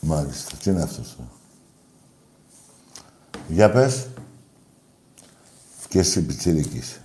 [0.00, 0.56] Μάλιστα.
[0.56, 1.30] Τι είναι αυτός τώρα;
[3.48, 4.06] Για πες.
[5.88, 7.00] Και εσύ πιτσιρίκης.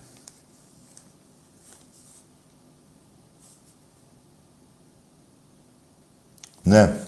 [6.64, 7.07] Ναι.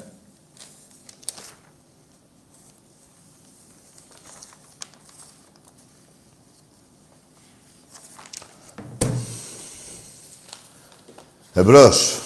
[11.60, 12.22] Εμπρός.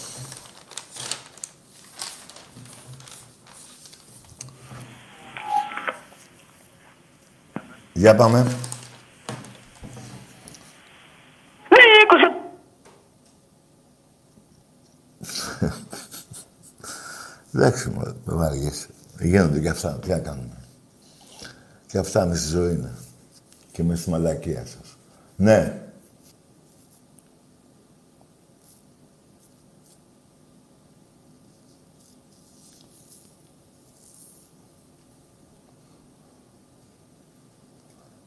[7.94, 8.56] Για πάμε.
[17.54, 18.88] Εντάξει, μωρέ, με βαριέσαι.
[19.20, 20.00] Γίνονται και αυτά.
[20.00, 20.58] Τι να κάνουμε.
[21.88, 22.94] Και αυτά μες στη ζωή είναι.
[23.72, 24.98] Και μες στη μαλακία σας.
[25.36, 25.83] Ναι.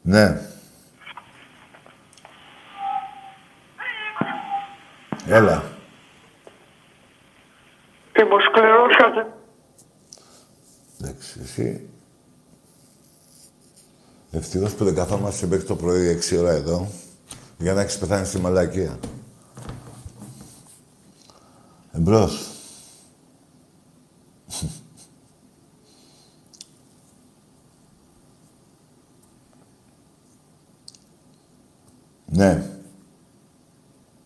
[0.07, 0.41] Ναι.
[5.25, 5.63] Έλα.
[8.13, 9.33] Δημοσκληρώσατε.
[11.01, 11.89] Εντάξει, εσύ.
[14.31, 16.87] Ευτυχώς που δεν καθόμαστε μέχρι το πρωί 6 ώρα εδώ
[17.57, 18.99] για να έχεις πεθάνει στη μαλακία.
[21.91, 22.57] Εμπρός.
[32.37, 32.63] ναι.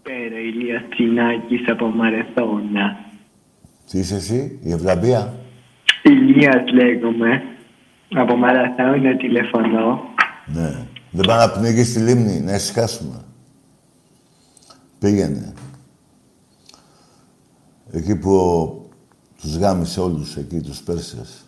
[0.03, 0.83] Πέρα Ηλίας
[1.71, 3.05] Τσινάκης από Μαρεθώνα.
[3.89, 5.33] Τι είσαι εσύ, η Ευλαμπία;
[6.03, 7.41] Ηλίας λέγομαι.
[8.15, 10.01] Από Μαραθώνα τηλεφωνώ.
[10.45, 10.85] Ναι.
[11.11, 13.25] Δεν πάει να πνίγει στη λίμνη, να ησυχάσουμε.
[14.99, 15.53] Πήγαινε.
[17.91, 18.79] Εκεί που ο...
[19.41, 21.45] τους γάμισε όλους εκεί, τους Πέρσες.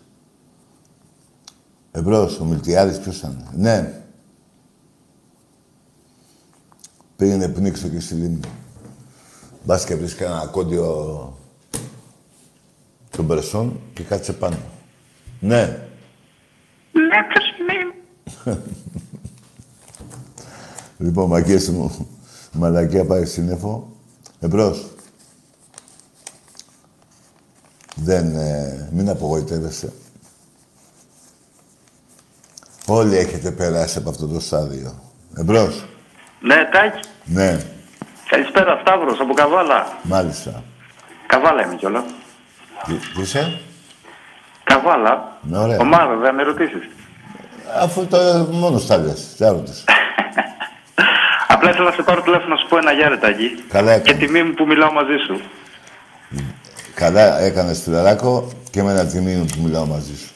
[1.92, 4.02] Εμπρός, ο Μιλτιάδης ποιος ήταν; Ναι.
[7.16, 8.40] Πήγαινε πνίξω και στη λίμνη.
[9.64, 11.38] Μπας και βρεις κανένα κόντιο
[13.10, 14.58] των Περσών και κάτσε πάνω.
[15.40, 15.78] Ναι.
[20.98, 22.08] Λοιπόν, μακίες μου,
[22.54, 23.88] η μαλακία πάει σύννεφο.
[24.40, 24.86] Εμπρός.
[27.96, 29.92] Δεν, ε, μην απογοητεύεσαι.
[32.86, 34.94] Όλοι έχετε περάσει από αυτό το στάδιο.
[35.36, 35.84] Εμπρός.
[36.40, 37.73] Ναι, Τάκη, Ναι.
[38.34, 39.86] Καλησπέρα, Σταύρος, από Καβάλα.
[40.02, 40.62] Μάλιστα.
[41.26, 42.04] Καβάλα είμαι κιόλα.
[42.86, 43.60] Τι, τι είσαι;
[44.64, 45.38] Καβάλα.
[45.40, 45.78] Ναι, ωραία.
[45.80, 46.88] Ομάδα, δεν με ρωτήσεις.
[47.80, 48.16] Αφού το
[48.50, 49.34] μόνος τα λες.
[49.36, 49.84] Τι ρώτησε.
[51.54, 53.64] Απλά ήθελα να σε πάρω τηλέφωνο να σου πω ένα γιάρετάκι.
[53.68, 54.26] Καλά Και έκανε.
[54.26, 55.40] τιμή μου που μιλάω μαζί σου.
[56.94, 60.32] Καλά έκανες φιλαράκο και με ένα τιμή μου που μιλάω μαζί σου.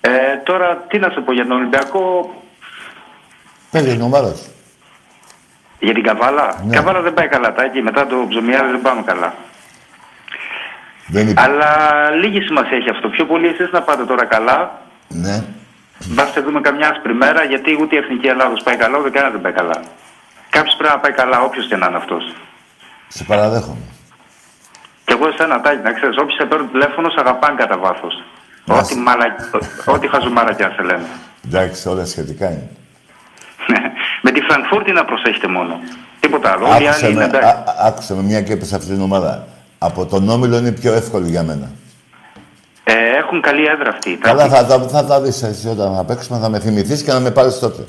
[0.00, 2.34] Ε, τώρα, τι να σου πω για τον Ολυμπιακό,
[3.70, 4.50] Πες την ομάδα σου.
[5.80, 6.46] Για την Καβάλα.
[6.64, 6.72] Ναι.
[6.72, 7.82] Η Καβάλα δεν πάει καλά, τάκι.
[7.82, 9.34] Μετά το ψωμιάρι δεν πάμε καλά.
[11.06, 11.40] Δεν είπε.
[11.40, 11.70] Αλλά
[12.10, 13.08] λίγη σημασία έχει αυτό.
[13.08, 14.78] Πιο πολύ εσείς να πάτε τώρα καλά.
[15.08, 15.44] Ναι.
[16.14, 19.40] Βάστε δούμε καμιά άσπρη μέρα, γιατί ούτε η Εθνική Ελλάδος πάει καλά, ούτε κανένα δεν
[19.40, 19.82] πάει καλά.
[20.50, 22.34] Κάποιος πρέπει να πάει καλά, όποιος και να είναι αυτός.
[23.08, 23.84] Σε παραδέχομαι.
[25.04, 28.22] Και εγώ εσένα, Τάκη, να ξέρεις, όποιοι σε παίρνουν τηλέφωνο, σε αγαπάνε κατά βάθος.
[28.66, 29.26] Ό,τι, μαλα...
[29.84, 31.06] Ό,τι χαζουμάρα σε λένε.
[31.46, 32.68] Εντάξει, όλα σχετικά είναι.
[34.32, 35.74] Με τη Φραγκφούρτη να προσέχετε μόνο.
[36.20, 36.66] Τίποτα άλλο.
[36.68, 37.48] Όλοι οι Άκουσε άλλοι είναι με, εντάξει.
[37.48, 39.46] α- α- άκουσε με μια και έπεσε αυτή την ομάδα.
[39.78, 41.70] Από τον Όμιλο είναι πιο εύκολη για μένα.
[42.84, 44.16] Ε, έχουν καλή έδρα αυτοί.
[44.16, 47.20] Καλά, θα, θα, θα τα δεις εσύ όταν θα παίξουμε, θα με θυμηθείς και να
[47.20, 47.86] με πάρεις τότε.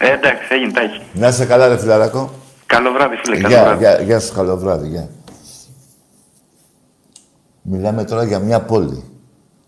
[0.00, 1.00] Ε, εντάξει, έγινε τάκι.
[1.12, 2.30] Να είσαι καλά, ρε φιλαράκο.
[2.66, 3.36] Καλό βράδυ, φίλε.
[3.36, 3.78] Καλό Γεια, βράδυ.
[3.84, 5.08] γεια, γεια σου, καλό βράδυ, γεια.
[7.62, 9.04] Μιλάμε τώρα για μια πόλη.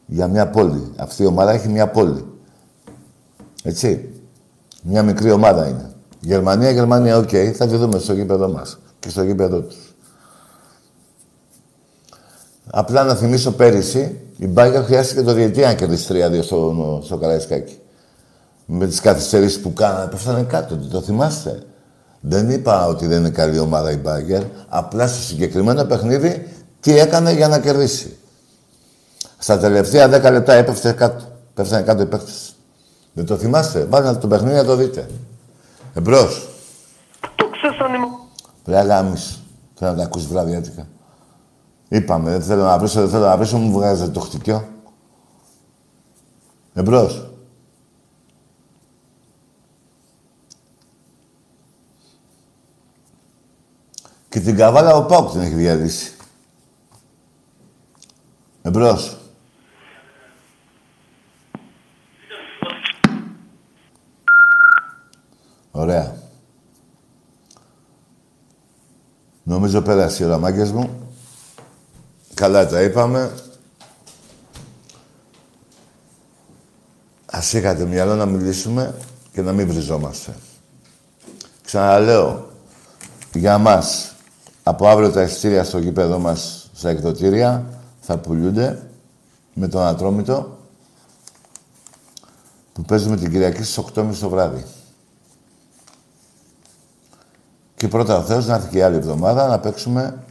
[0.06, 0.92] Για μια πόλη.
[0.96, 2.24] Αυτή η ομάδα έχει μια πόλη.
[3.62, 4.06] Έτσι.
[4.82, 5.91] Μια μικρή ομάδα είναι.
[6.24, 7.30] Γερμανία, Γερμανία, οκ.
[7.54, 9.94] Θα τη δούμε στο γήπεδο μας και στο γήπεδο τους.
[12.70, 17.78] Απλά να θυμίσω πέρυσι, η Μπάγκα χρειάστηκε το διαιτητή να κερδίσει 3-2 στο, στο Καραϊσκάκι.
[18.66, 20.76] Με τις καθυστερήσεις που κάνανε, πέφτανε κάτω.
[20.76, 21.62] Το θυμάστε.
[22.20, 24.42] Δεν είπα ότι δεν είναι καλή ομάδα η Μπάγκερ.
[24.68, 26.48] Απλά στο συγκεκριμένο παιχνίδι
[26.80, 28.16] τι έκανε για να κερδίσει.
[29.38, 31.24] Στα τελευταία 10 λεπτά έπεφτε κάτω.
[31.54, 32.54] Πέφτανε κάτω οι παίχτες.
[33.12, 33.84] Δεν το θυμάστε.
[33.84, 35.06] Βάλτε το παιχνίδι να το δείτε.
[35.94, 36.48] Εμπρός.
[37.36, 37.96] Το ξέσανε
[38.64, 39.40] Ρε γάμισο.
[39.74, 40.88] Θέλω να τα ακούσεις βραδιάτικα.
[41.88, 44.68] Είπαμε, δεν θέλω να βρίσω, δεν θέλω να βρίσω, μου βγάζετε το χτυκιό.
[46.74, 47.26] Εμπρός.
[54.28, 56.16] Και την καβάλα ο Πάουκ την έχει διαλύσει.
[58.62, 59.21] Εμπρός.
[65.82, 66.16] Ωραία.
[69.42, 70.90] Νομίζω πέρασε η ώρα, μάγκες μου.
[72.34, 73.34] Καλά τα είπαμε.
[77.26, 78.94] Ας είχατε μυαλό να μιλήσουμε
[79.32, 80.34] και να μην βριζόμαστε.
[81.64, 82.50] Ξαναλέω,
[83.32, 84.14] για μας,
[84.62, 87.66] από αύριο τα εισιτήρια στο γήπεδο μας, στα εκδοτήρια,
[88.00, 88.90] θα πουλούνται
[89.54, 90.58] με τον Ατρόμητο
[92.72, 94.64] που παίζουμε την Κυριακή στις 8.30 το βράδυ.
[97.82, 100.24] Και πρώτα ο Θεός να έρθει και η άλλη εβδομάδα να παίξουμε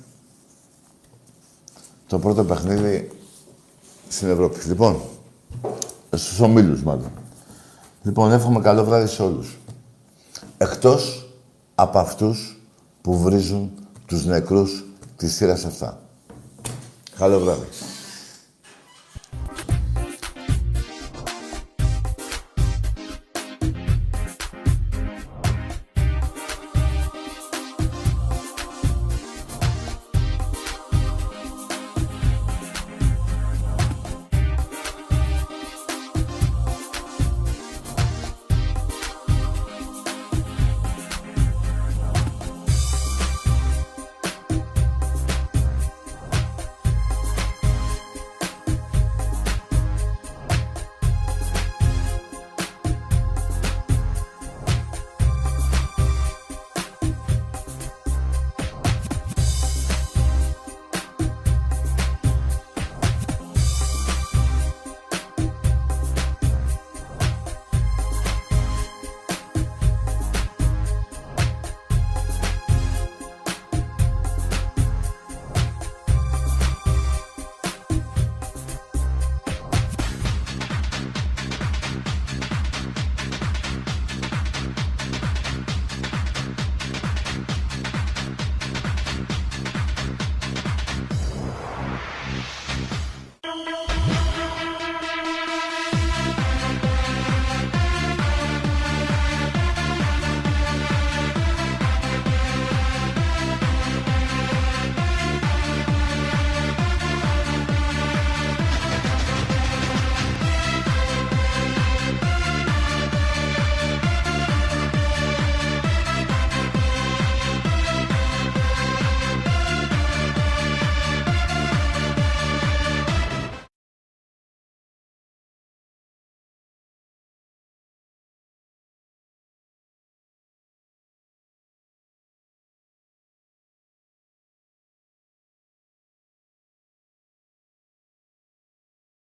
[2.08, 3.12] το πρώτο παιχνίδι
[4.10, 4.60] στην Ευρώπη.
[4.68, 5.02] Λοιπόν,
[6.12, 7.12] στους ομίλους μάλλον.
[8.04, 9.58] Λοιπόν, εύχομαι καλό βράδυ σε όλους.
[10.58, 11.30] Εκτός
[11.76, 12.62] από αυτούς
[13.02, 13.72] που βρίζουν
[14.06, 14.86] τους νεκρούς
[15.16, 16.02] της σειράς αυτά.
[17.18, 17.68] Καλό βράδυ.